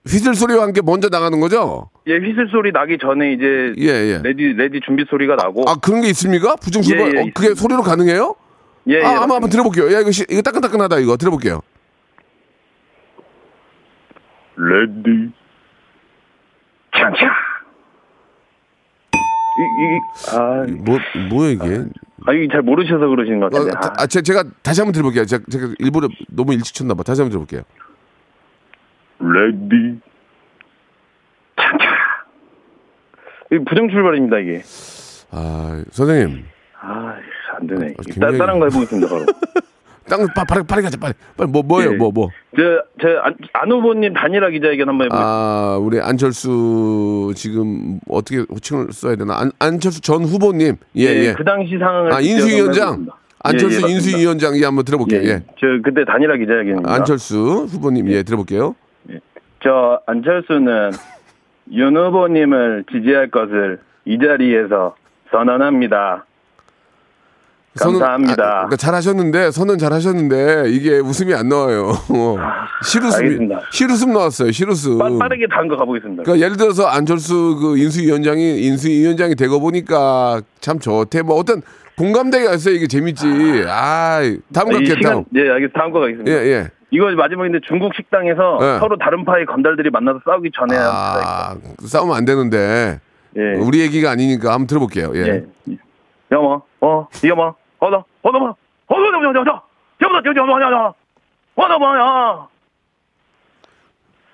휘슬 0.07 0.33
소리와 0.35 0.63
함께 0.63 0.81
먼저 0.83 1.09
나가는 1.09 1.39
거죠? 1.39 1.89
예, 2.07 2.17
휘슬 2.17 2.47
소리 2.51 2.71
나기 2.71 2.97
전에 2.97 3.33
이제 3.33 3.73
예, 3.79 3.87
예. 3.87 4.21
ready 4.23 4.53
ready 4.53 4.79
준비 4.85 5.03
소리가 5.09 5.35
나고 5.35 5.63
아, 5.69 5.75
그런 5.75 6.01
게 6.01 6.07
있습니까? 6.09 6.55
부정 6.55 6.81
출발? 6.81 7.07
예, 7.13 7.17
예, 7.17 7.21
어, 7.21 7.25
그게. 7.33 7.53
소리로 7.55 7.81
가능해요? 7.83 8.35
예, 8.89 8.93
예. 8.95 9.03
아, 9.03 9.09
한번 9.21 9.31
한번. 9.31 9.49
들어볼게요. 9.49 9.91
야, 9.93 9.99
이거 9.99 10.11
시- 10.11 10.25
이거 10.29 10.41
따끈따끈하다 10.41 10.99
이거 10.99 11.17
들어볼게요. 11.17 11.61
레디 14.55 15.31
창창. 16.95 17.29
이, 19.59 19.61
이, 19.61 20.35
아, 20.35 20.65
뭐 20.83 20.97
뭐야 21.29 21.49
이게? 21.51 21.83
아, 22.25 22.33
이게 22.33 22.47
잘 22.51 22.61
모르셔서 22.61 23.07
그러시는 23.07 23.39
것 23.39 23.47
어, 23.47 23.49
같은데. 23.49 23.71
다- 23.73 23.93
아, 23.97 24.03
아, 24.03 24.07
제, 24.07 24.21
제가 24.21 24.43
다시 24.63 24.81
한번 24.81 24.93
들어볼게요. 24.93 25.25
제가, 25.25 25.43
제가 25.51 25.73
일부러 25.79 26.07
너무 26.29 26.53
일찍 26.53 26.73
쳤나 26.75 26.93
봐. 26.93 27.03
다시 27.03 27.21
한번 27.21 27.31
들어볼게요. 27.31 27.61
레디. 29.19 29.99
이 33.51 33.59
부정 33.67 33.89
출발입니다 33.89 34.39
이게. 34.39 34.61
아, 35.31 35.83
선생님. 35.91 36.43
아, 36.79 37.15
안 37.57 37.67
되네. 37.67 37.87
아, 37.97 38.01
따, 38.01 38.03
굉장히- 38.05 38.37
다른 38.37 38.59
거 38.59 38.65
해보겠습니다 38.65 39.07
바로. 39.09 39.25
땅 40.09 40.25
빠, 40.33 40.45
빠르게 40.45 40.65
빠르게 40.67 40.85
가자 40.85 40.97
빨리. 40.97 41.13
빨리 41.35 41.49
뭐 41.51 41.61
뭐예요? 41.63 41.91
예. 41.93 41.95
뭐 41.97 42.11
뭐. 42.11 42.29
저, 42.55 42.61
저, 43.01 43.09
안, 43.23 43.35
안 43.51 43.69
후보님 43.71 44.13
단일화 44.13 44.49
기자회견 44.51 44.87
한번 44.87 45.05
해보겠습니다. 45.07 45.27
아, 45.29 45.77
우리 45.81 45.99
안철수 45.99 47.33
지금 47.35 47.99
어떻게 48.07 48.37
호칭을 48.49 48.93
써야 48.93 49.17
되나? 49.17 49.37
안, 49.37 49.51
안철수 49.59 49.99
전 49.99 50.23
후보님. 50.23 50.77
예, 50.95 51.01
예. 51.03 51.33
그 51.33 51.43
당시 51.43 51.77
상황을 51.77 52.13
아, 52.13 52.21
인수위원장. 52.21 53.07
안철수 53.43 53.81
예, 53.81 53.87
예. 53.89 53.93
인수위원장 53.95 54.57
예, 54.57 54.63
한번 54.63 54.85
들어볼게요. 54.85 55.21
예. 55.23 55.43
저 55.59 55.67
그때 55.83 56.05
단일화 56.05 56.37
기자회견입니다. 56.37 56.89
안철수 56.93 57.67
후보님 57.69 58.07
예, 58.09 58.23
들어볼게요. 58.23 58.75
저 59.63 59.99
안철수는 60.05 60.91
윤 61.73 61.97
후보님을 61.97 62.85
지지할 62.91 63.29
것을 63.29 63.79
이 64.05 64.17
자리에서 64.17 64.95
선언합니다. 65.31 66.25
감사합니다. 67.79 68.43
아, 68.43 68.53
그러니까 68.65 68.75
잘하셨는데 68.75 69.51
선은 69.51 69.77
잘하셨는데 69.77 70.69
이게 70.69 70.97
웃음이 70.97 71.33
안 71.35 71.47
나와요. 71.49 71.91
실웃음이 72.83 73.23
알겠습니다. 73.23 73.61
실웃음 73.71 74.13
나왔어요. 74.13 74.51
실웃음. 74.51 74.97
빠, 74.97 75.09
빠르게 75.19 75.45
다음 75.47 75.67
거 75.67 75.75
가보겠습니다. 75.77 76.23
그러니까 76.23 76.43
예를 76.43 76.57
들어서 76.57 76.87
안철수 76.87 77.57
그 77.61 77.77
인수위원장이 77.77 78.61
인수위원장이 78.63 79.35
되고 79.35 79.59
보니까 79.59 80.41
참 80.59 80.79
좋대. 80.79 81.21
뭐 81.21 81.35
어떤 81.35 81.61
공감대가 81.97 82.53
있어요. 82.55 82.75
이게 82.75 82.87
재밌지. 82.87 83.25
아, 83.67 84.21
다음 84.53 84.69
이 84.69 84.73
갈게요. 84.73 84.95
시간, 84.95 85.11
다음. 85.13 85.23
예, 85.35 85.41
알겠습니다. 85.41 85.79
다음 85.79 85.91
거 85.91 85.99
가겠습니다. 85.99 86.31
예, 86.31 86.37
예. 86.47 86.67
이거 86.89 87.11
마지막인데 87.11 87.59
중국 87.67 87.93
식당에서 87.95 88.59
예. 88.61 88.79
서로 88.79 88.97
다른 88.97 89.25
파의 89.25 89.45
건달들이 89.45 89.89
만나서 89.89 90.21
싸우기 90.23 90.51
전에. 90.53 90.77
아, 90.79 91.55
싸우면 91.79 92.15
안 92.15 92.25
되는데. 92.25 92.99
예. 93.35 93.41
우리 93.59 93.81
얘기가 93.81 94.09
아니니까 94.11 94.53
한번 94.53 94.67
들어볼게요. 94.67 95.11
예. 95.15 95.27
예. 95.27 95.77
여마, 96.31 96.59
어, 96.81 97.07
여마, 97.25 97.53
어다마, 97.79 98.03
어다, 98.09 98.57
어다, 98.87 99.29
어다, 99.29 99.39
어다, 99.41 99.63
여보다, 100.01 100.29
여보다, 100.35 100.67
어다, 100.67 100.93
어다마야. 101.55 102.47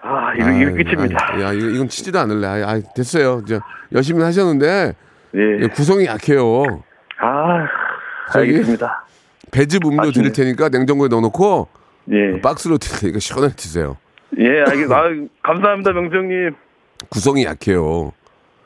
아, 0.02 0.34
이거, 0.36 0.50
이거 0.52 0.72
끝입니다. 0.72 1.42
야, 1.42 1.54
이거, 1.54 1.68
이건 1.68 1.88
치지도 1.88 2.20
않을래. 2.20 2.48
아, 2.48 2.70
아, 2.72 2.82
됐어요. 2.96 3.42
이제 3.44 3.60
열심히 3.94 4.22
하셨는데 4.22 4.94
예. 5.36 5.39
예, 5.62 5.68
구성이 5.68 6.06
약해요. 6.06 6.84
아, 7.20 7.68
알겠습니다. 8.36 9.06
배즙 9.52 9.86
음료 9.86 10.02
아쉽네. 10.02 10.13
드릴 10.13 10.34
테니까 10.34 10.70
냉장고에 10.70 11.08
넣어놓고 11.08 11.68
예. 12.12 12.42
박스로 12.42 12.78
드릴 12.78 13.00
테니까 13.00 13.20
시원하게 13.20 13.56
드세요. 13.56 13.98
예, 14.39 14.60
알겠습니다. 14.62 14.96
아, 14.98 15.04
감사합니다, 15.44 15.92
명수형님. 15.92 16.56
구성이 17.10 17.46
약해요. 17.46 18.13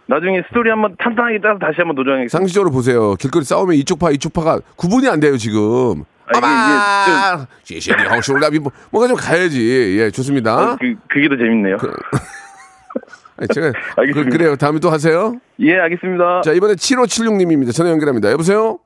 나중에 0.08 0.42
스토리 0.48 0.70
한번 0.70 0.96
탄탄하게 0.98 1.40
짜서 1.42 1.60
다시 1.60 1.76
한번 1.78 1.96
도전하겠습니다. 1.96 2.38
상식적으로 2.38 2.72
보세요. 2.72 3.16
길거리 3.16 3.44
싸우면 3.44 3.76
이쪽 3.76 4.00
파 4.00 4.10
이쪽 4.12 4.32
파가 4.34 4.60
구분이 4.78 5.08
안 5.10 5.20
돼요 5.20 5.38
지금. 5.38 6.06
아, 6.34 6.38
아마 6.38 7.48
시시니 7.64 8.04
허술라비 8.04 8.60
뭐 8.60 8.72
뭔가 8.90 9.08
좀 9.08 9.18
가야지. 9.18 9.98
예, 10.00 10.10
좋습니다. 10.12 10.74
어, 10.74 10.78
그, 10.80 10.96
그게 11.10 11.28
더 11.28 11.36
재밌네요. 11.36 11.78
아니, 13.38 13.48
제가 13.54 13.72
알겠습니다. 13.98 14.30
그, 14.32 14.42
래요 14.42 14.56
다음에 14.56 14.80
또 14.80 14.90
하세요. 14.90 15.36
예, 15.60 15.78
알겠습니다. 15.78 16.42
자 16.42 16.54
이번에 16.54 16.74
7576님입니다. 16.76 17.74
전화 17.74 17.92
연결합니다. 17.92 18.32
여보세요. 18.32 18.80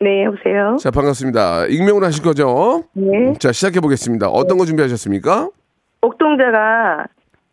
네, 0.00 0.24
여보세요. 0.24 0.76
자 0.78 0.90
반갑습니다. 0.90 1.66
익명으로 1.66 2.04
하실 2.06 2.22
거죠? 2.22 2.84
네. 2.92 3.32
자 3.38 3.52
시작해 3.52 3.80
보겠습니다. 3.80 4.28
어떤 4.28 4.58
거 4.58 4.64
준비하셨습니까? 4.64 5.48
옥동자가 6.02 7.06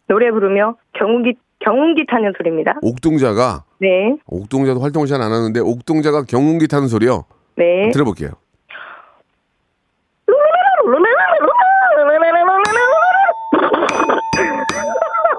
노래 0.07 0.29
부르며 0.31 0.75
경운기 0.93 1.35
경운기 1.59 2.05
타는 2.05 2.33
소리입니다. 2.37 2.73
옥동자가 2.81 3.63
네, 3.79 4.17
옥동자도 4.27 4.81
활동을 4.81 5.07
잘 5.07 5.21
안 5.21 5.31
하는데 5.31 5.59
옥동자가 5.59 6.23
경운기 6.27 6.67
타는 6.67 6.87
소리요. 6.89 7.23
네. 7.55 7.89
들어볼게요. 7.91 8.31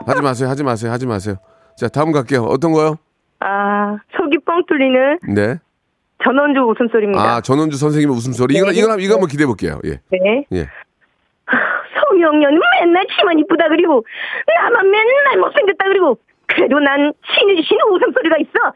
하지 0.06 0.22
마세요. 0.22 0.48
하지 0.48 0.62
마세요. 0.62 0.92
하지 0.92 1.06
마세요. 1.06 1.36
자, 1.76 1.88
다음 1.88 2.12
갈게요. 2.12 2.42
어떤 2.44 2.72
거요? 2.72 2.96
아, 3.40 3.96
속이 4.16 4.38
뻥 4.44 4.64
뚫리는 4.66 5.18
네. 5.34 5.58
전원주 6.22 6.60
웃음소리입니다. 6.60 7.22
아, 7.22 7.40
전원주 7.40 7.76
선생님의 7.76 8.14
웃음소리. 8.16 8.54
이거 8.54 8.70
네. 8.70 8.78
이거 8.78 8.96
이거 8.98 9.14
한번 9.14 9.28
기대해 9.28 9.46
볼게요. 9.46 9.80
예. 9.84 10.00
네. 10.10 10.46
예. 10.52 10.68
성형년 12.00 12.58
맨날 12.80 13.06
치만 13.16 13.38
이쁘다 13.40 13.68
그리고 13.68 14.04
나만 14.46 14.90
맨날 14.90 15.38
못생겼다 15.38 15.84
그리고 15.88 16.18
그래도 16.46 16.78
난 16.80 17.12
주신 17.22 17.78
웃음소리가 17.90 18.36
있어. 18.38 18.52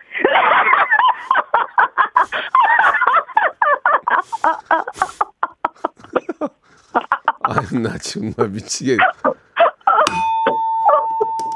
아, 7.43 7.55
나 7.83 7.97
정말 7.99 8.49
미치게. 8.51 8.97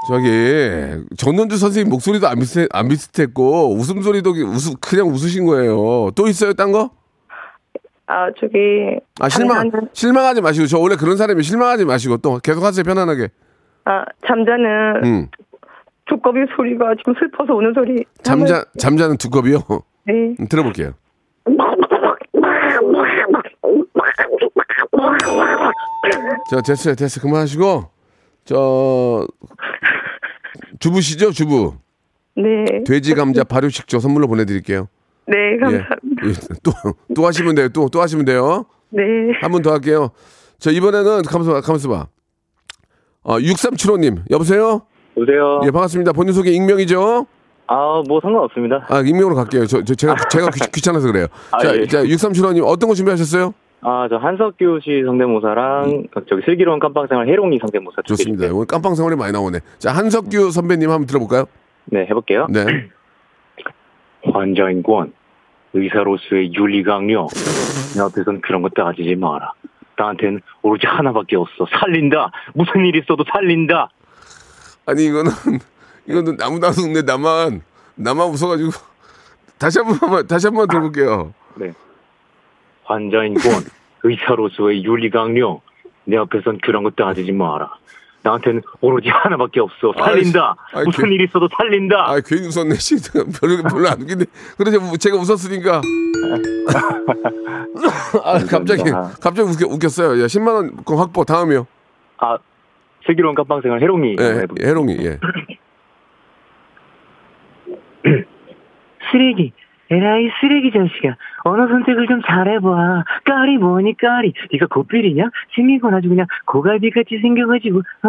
저기 0.09 1.05
전원주 1.17 1.57
선생님 1.57 1.91
목소리도 1.91 2.27
안 2.27 2.39
비슷 2.39 2.69
안 2.73 2.89
비슷했고 2.89 3.75
웃음소리도 3.77 4.31
웃 4.31 4.81
그냥 4.81 5.09
웃으신 5.09 5.47
거예요. 5.47 6.11
또 6.17 6.27
있어요, 6.27 6.53
딴 6.55 6.73
거? 6.73 6.91
아, 8.07 8.27
저기 8.39 8.99
아 9.21 9.29
실망 9.29 9.71
잠자는- 9.71 9.89
실망하지 9.93 10.41
마시고 10.41 10.67
저 10.67 10.79
원래 10.79 10.97
그런 10.97 11.17
사람이 11.17 11.43
실망하지 11.43 11.85
마시고 11.85 12.17
또 12.19 12.39
계속 12.43 12.65
하세요 12.65 12.83
편안하게. 12.83 13.29
아, 13.85 14.05
잠자는 14.27 15.05
음. 15.05 15.29
두꺼비 16.07 16.41
소리가 16.57 16.95
지금 16.99 17.15
슬퍼서 17.19 17.55
우는 17.55 17.73
소리. 17.75 18.05
잠자 18.23 18.65
잠자는 18.79 19.17
두꺼비요. 19.19 19.59
네. 20.05 20.13
음, 20.39 20.49
들어볼게요. 20.49 20.93
자 26.51 26.61
됐어요 26.61 26.95
됐어 26.95 27.19
요 27.19 27.23
그만하시고 27.23 27.85
저 28.45 29.27
주부시죠 30.83 31.31
주부 31.31 31.75
네. 32.37 32.83
돼지 32.85 33.15
감자 33.15 33.45
발효식초 33.45 34.01
선물로 34.01 34.27
보내드릴게요. 34.27 34.89
네, 35.29 35.37
예. 35.55 35.57
감사합니다. 35.59 36.55
또또 36.65 37.27
하시면 37.27 37.55
돼요 37.55 37.69
또 37.69 37.89
또 37.89 38.01
하시면 38.03 38.25
돼요. 38.25 38.67
네. 38.91 39.03
한 39.41 39.53
번 39.53 39.63
더 39.63 39.71
할게요. 39.73 40.11
자 40.59 40.71
이번에는 40.71 41.23
가만있어 41.23 41.53
봐 41.55 41.61
가만있어 41.61 41.89
봐. 41.89 42.07
어 43.23 43.39
6375님 43.39 44.23
여보세요. 44.31 44.83
여보세요. 45.17 45.61
예 45.65 45.71
반갑습니다. 45.71 46.13
본인 46.13 46.33
소개 46.35 46.51
익명이죠? 46.51 47.27
아, 47.69 48.03
뭐 48.09 48.21
상관없습니다. 48.21 48.85
아 48.89 49.01
익명으로 49.01 49.37
갈게요. 49.37 49.67
저, 49.67 49.83
저 49.85 49.95
제가 49.95 50.17
제가 50.31 50.49
귀, 50.75 50.81
찮아서 50.83 51.07
그래요. 51.07 51.27
아, 51.53 51.59
자, 51.63 51.77
예. 51.77 51.87
자 51.87 52.03
6375님 52.03 52.65
어떤 52.67 52.89
거 52.89 52.95
준비하셨어요? 52.95 53.55
아, 53.85 54.07
저 54.09 54.17
한석규 54.17 54.81
씨 54.83 55.03
성대모사랑 55.05 56.05
저기 56.29 56.43
슬기로운 56.45 56.79
깜빵생활 56.79 57.29
해롱이 57.29 57.59
성대모사. 57.61 58.03
좋습니다. 58.07 58.47
오늘 58.55 58.67
깜빵 58.67 58.95
생활이 58.95 59.17
많이 59.17 59.33
나오네. 59.33 59.59
자 59.79 59.93
한석규 59.93 60.53
선배님 60.53 60.89
한번 60.89 61.07
들어볼까요? 61.07 61.47
네, 61.87 62.03
해볼게요. 62.03 62.47
네. 62.49 62.65
환자인권, 64.33 65.13
의사로서의 65.73 66.55
윤리강요. 66.55 67.27
내 67.97 68.01
앞에선 68.03 68.41
그런 68.41 68.63
거 68.63 68.69
따지지 68.69 69.17
마라. 69.17 69.53
나한테는 69.99 70.41
오로지 70.63 70.87
하나밖에 70.87 71.37
없어. 71.37 71.67
살린다. 71.69 72.31
무슨 72.55 72.85
일 72.87 72.95
있어도 72.97 73.25
살린다. 73.33 73.89
아니 74.87 75.07
이거는 75.07 75.31
이거는 76.07 76.37
아무나 76.41 76.69
웃네 76.69 77.03
나만 77.03 77.63
나만 77.97 78.29
웃어가지고 78.29 78.71
다시 79.59 79.81
한번 79.81 80.27
다시 80.29 80.47
한번 80.47 80.69
들어볼게요. 80.69 81.35
네. 81.57 81.73
환자인권, 82.85 83.65
의사로서의 84.05 84.85
윤리강요. 84.85 85.61
내 86.05 86.17
앞에선 86.17 86.59
그런 86.63 86.83
거 86.83 86.91
따지지 86.91 87.33
마라. 87.33 87.71
나한테는 88.25 88.63
오로지 88.81 89.09
하나밖에 89.09 89.59
없어. 89.61 89.93
살린다. 89.99 90.55
아이, 90.73 90.81
아이, 90.81 90.85
무슨 90.85 91.09
그- 91.09 91.15
일 91.15 91.23
있어도 91.23 91.49
살린다. 91.57 92.05
아 92.09 92.21
괜히 92.25 92.47
웃었네. 92.47 92.75
씨. 92.79 92.95
별로 93.13 93.63
별로 93.69 93.89
안 93.89 94.01
웃긴데. 94.01 94.25
그래서 94.57 94.97
제가 94.97 95.17
웃었으니까. 95.17 95.81
아 98.23 98.39
갑자기 98.47 98.85
갑자기 99.21 99.41
웃겨, 99.43 99.67
웃겼어요. 99.75 100.23
야 100.23 100.27
10만 100.27 100.55
원권 100.55 100.99
확보 100.99 101.25
다음이요. 101.25 101.67
아, 102.19 102.39
슬기로운 103.07 103.35
깜빵생활 103.35 103.81
해롱이. 103.81 104.17
예. 104.21 104.47
해롱이 104.65 104.97
예. 105.01 105.19
쓰레기. 109.11 109.53
에라이 109.93 110.31
쓰레기 110.41 110.71
자식아. 110.73 111.17
언어 111.45 111.69
선택을 111.69 112.07
좀 112.07 112.23
잘해봐. 112.27 113.05
까리 113.25 113.59
뭐니 113.59 113.97
까리. 113.99 114.33
네가 114.53 114.67
고필이냐? 114.71 115.29
생긴 115.55 115.81
아주 115.93 116.09
그냥 116.09 116.27
고갈비같이 116.47 117.19
생겨가지고 117.21 117.79
어, 117.79 118.09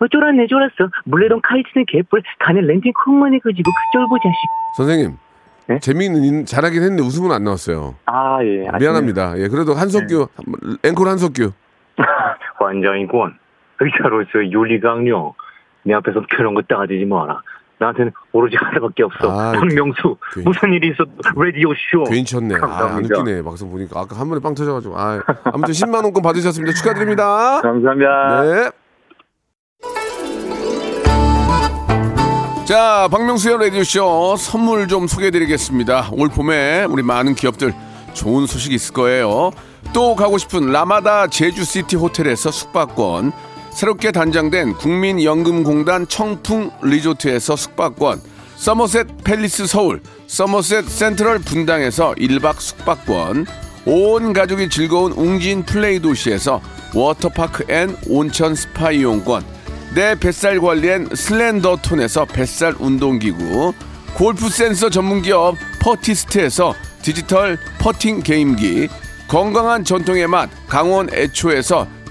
어 0.00 0.08
쫄았네 0.08 0.46
쫄았어. 0.46 0.90
물레동 1.04 1.40
카이트는 1.42 1.84
개뿔. 1.86 2.22
간에 2.38 2.62
렌팅 2.62 2.92
콩만이 3.04 3.40
그지고 3.40 3.64
그 3.70 3.98
쫄보 3.98 4.16
자식. 4.18 4.38
선생님. 4.76 5.16
네? 5.66 5.78
재미있는 5.80 6.24
인- 6.24 6.44
잘하긴 6.46 6.80
했는데 6.82 7.02
웃음은 7.02 7.30
안 7.30 7.44
나왔어요. 7.44 7.94
아, 8.06 8.38
예. 8.42 8.66
미안합니다. 8.80 9.38
예, 9.38 9.48
그래도 9.48 9.74
한석규 9.74 10.28
앵콜 10.82 11.06
한석규. 11.08 11.52
환자인권, 12.58 13.36
의사로서의 13.80 14.50
윤리강요. 14.52 15.34
내 15.82 15.94
앞에서 15.94 16.22
그런 16.30 16.54
거 16.54 16.62
따지지 16.62 17.04
마라. 17.04 17.42
나한테는 17.80 18.12
오로지 18.32 18.56
하나밖에 18.58 19.02
없어. 19.04 19.30
아, 19.30 19.52
박명수, 19.52 20.16
괜히- 20.34 20.44
무슨 20.46 20.72
일이 20.72 20.88
있어도 20.90 21.10
라디오 21.36 21.68
쇼. 21.90 22.04
괜히 22.04 22.24
쳤네. 22.24 22.56
아, 22.60 22.94
안. 22.96 23.04
웃기네. 23.04 23.42
막상 23.42 23.70
보니까 23.70 24.00
아까 24.00 24.16
한 24.18 24.28
번에 24.28 24.40
빵 24.40 24.54
터져가지고. 24.54 24.98
아, 24.98 25.20
아무튼 25.44 25.72
10만 25.72 26.02
원권 26.04 26.22
받으셨습니다. 26.22 26.74
축하드립니다. 26.74 27.60
감사합니다. 27.62 28.42
네. 28.42 28.70
자, 32.64 33.08
박명수의 33.10 33.58
라디오쇼 33.58 34.36
선물 34.36 34.88
좀 34.88 35.06
소개해드리겠습니다. 35.06 36.10
올 36.12 36.28
봄에 36.28 36.84
우리 36.84 37.02
많은 37.02 37.34
기업들 37.34 37.72
좋은 38.12 38.46
소식 38.46 38.72
있을 38.72 38.92
거예요. 38.92 39.52
또 39.94 40.14
가고 40.14 40.36
싶은 40.36 40.70
라마다 40.70 41.28
제주시티 41.28 41.96
호텔에서 41.96 42.50
숙박권, 42.50 43.32
새롭게 43.78 44.10
단장된 44.10 44.72
국민연금공단 44.74 46.08
청풍 46.08 46.72
리조트에서 46.82 47.54
숙박권, 47.54 48.20
서머셋 48.56 49.22
팰리스 49.22 49.68
서울, 49.68 50.02
서머셋 50.26 50.88
센트럴 50.88 51.38
분당에서 51.38 52.12
1박 52.16 52.58
숙박권, 52.58 53.46
온 53.86 54.32
가족이 54.32 54.68
즐거운 54.68 55.12
웅진 55.12 55.62
플레이 55.62 56.00
도시에서 56.00 56.60
워터파크 56.92 57.72
and 57.72 57.96
온천 58.08 58.56
스파 58.56 58.90
이용권, 58.90 59.44
내 59.94 60.18
뱃살 60.18 60.60
관리엔 60.60 61.10
슬렌더 61.14 61.76
톤에서 61.76 62.24
뱃살 62.24 62.74
운동기구, 62.80 63.74
골프 64.16 64.48
센서 64.48 64.90
전문기업 64.90 65.54
퍼티스트에서 65.78 66.74
디지털 67.00 67.56
퍼팅 67.78 68.24
게임기, 68.24 68.88
건강한 69.28 69.84
전통의 69.84 70.26
맛 70.26 70.50
강원 70.66 71.08
애초에서 71.14 71.86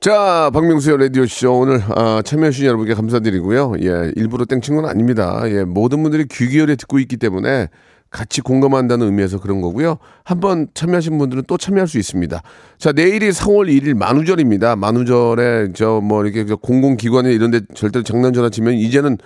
자, 0.00 0.50
박명수의 0.54 0.96
라디오쇼. 0.98 1.58
오늘, 1.58 1.82
아, 1.94 2.22
참여해주신 2.24 2.64
여러분께 2.66 2.94
감사드리고요. 2.94 3.74
예, 3.82 4.12
일부러 4.16 4.46
땡친 4.46 4.74
건 4.76 4.86
아닙니다. 4.86 5.42
예, 5.44 5.64
모든 5.64 6.02
분들이 6.02 6.24
귀 6.30 6.48
기울여 6.48 6.74
듣고 6.76 6.98
있기 7.00 7.18
때문에 7.18 7.68
같이 8.08 8.40
공감한다는 8.40 9.04
의미에서 9.06 9.40
그런 9.40 9.60
거고요. 9.60 9.98
한번 10.24 10.68
참여하신 10.72 11.18
분들은 11.18 11.44
또 11.46 11.58
참여할 11.58 11.86
수 11.86 11.98
있습니다. 11.98 12.40
자, 12.78 12.92
내일이 12.92 13.28
4월 13.28 13.68
1일 13.68 13.92
만우절입니다. 13.94 14.76
만우절에 14.76 15.74
저 15.74 16.00
뭐 16.02 16.24
이렇게 16.24 16.46
저 16.46 16.56
공공기관에 16.56 17.30
이런 17.34 17.50
데 17.50 17.60
절대로 17.74 18.02
장난 18.02 18.32
전화 18.32 18.48
치면 18.48 18.74
이제는 18.74 19.18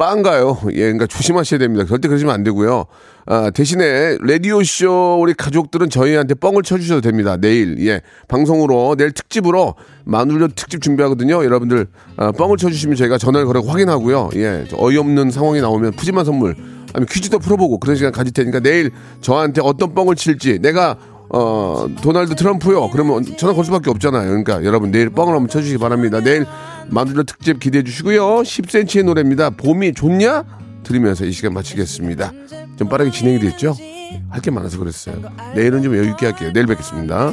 빵가요. 0.00 0.56
예, 0.72 0.80
그러니까 0.80 1.06
조심하셔야 1.06 1.58
됩니다. 1.58 1.84
절대 1.84 2.08
그러시면 2.08 2.34
안 2.34 2.42
되고요. 2.42 2.86
아, 3.26 3.50
대신에 3.50 4.16
라디오쇼 4.22 5.18
우리 5.20 5.34
가족들은 5.34 5.90
저희한테 5.90 6.34
뻥을 6.36 6.62
쳐주셔도 6.62 7.02
됩니다. 7.02 7.36
내일, 7.36 7.76
예, 7.86 8.00
방송으로, 8.26 8.96
내일 8.96 9.12
특집으로 9.12 9.74
마누절 10.06 10.52
특집 10.56 10.80
준비하거든요. 10.80 11.44
여러분들, 11.44 11.86
아, 12.16 12.32
뻥을 12.32 12.56
쳐주시면 12.56 12.96
저희가 12.96 13.18
전화를 13.18 13.46
걸어 13.46 13.60
확인하고요. 13.60 14.30
예, 14.36 14.64
어이없는 14.72 15.30
상황이 15.30 15.60
나오면 15.60 15.92
푸짐한 15.92 16.24
선물, 16.24 16.56
아니면 16.94 17.06
퀴즈도 17.06 17.38
풀어보고 17.38 17.78
그런 17.78 17.94
시간 17.94 18.10
가질 18.10 18.32
테니까 18.32 18.60
내일 18.60 18.90
저한테 19.20 19.60
어떤 19.62 19.94
뻥을 19.94 20.16
칠지 20.16 20.60
내가 20.60 20.96
어, 21.32 21.86
도널드 22.02 22.34
트럼프요. 22.34 22.90
그러면 22.90 23.24
전화 23.36 23.54
걸 23.54 23.64
수밖에 23.64 23.90
없잖아요. 23.90 24.26
그러니까 24.28 24.64
여러분 24.64 24.90
내일 24.90 25.10
뻥을 25.10 25.32
한번 25.32 25.48
쳐주시기 25.48 25.78
바랍니다. 25.78 26.20
내일 26.20 26.44
만두절 26.88 27.24
특집 27.24 27.60
기대해 27.60 27.84
주시고요. 27.84 28.42
10cm의 28.42 29.04
노래입니다. 29.04 29.50
봄이 29.50 29.94
좋냐? 29.94 30.44
들으면서 30.82 31.24
이 31.24 31.32
시간 31.32 31.52
마치겠습니다. 31.54 32.32
좀 32.76 32.88
빠르게 32.88 33.10
진행이 33.10 33.38
됐죠? 33.38 33.76
할 34.30 34.40
게 34.42 34.50
많아서 34.50 34.78
그랬어요. 34.78 35.16
내일은 35.54 35.82
좀 35.82 35.94
여유 35.96 36.08
있게 36.10 36.26
할게요. 36.26 36.50
내일 36.52 36.66
뵙겠습니다. 36.66 37.32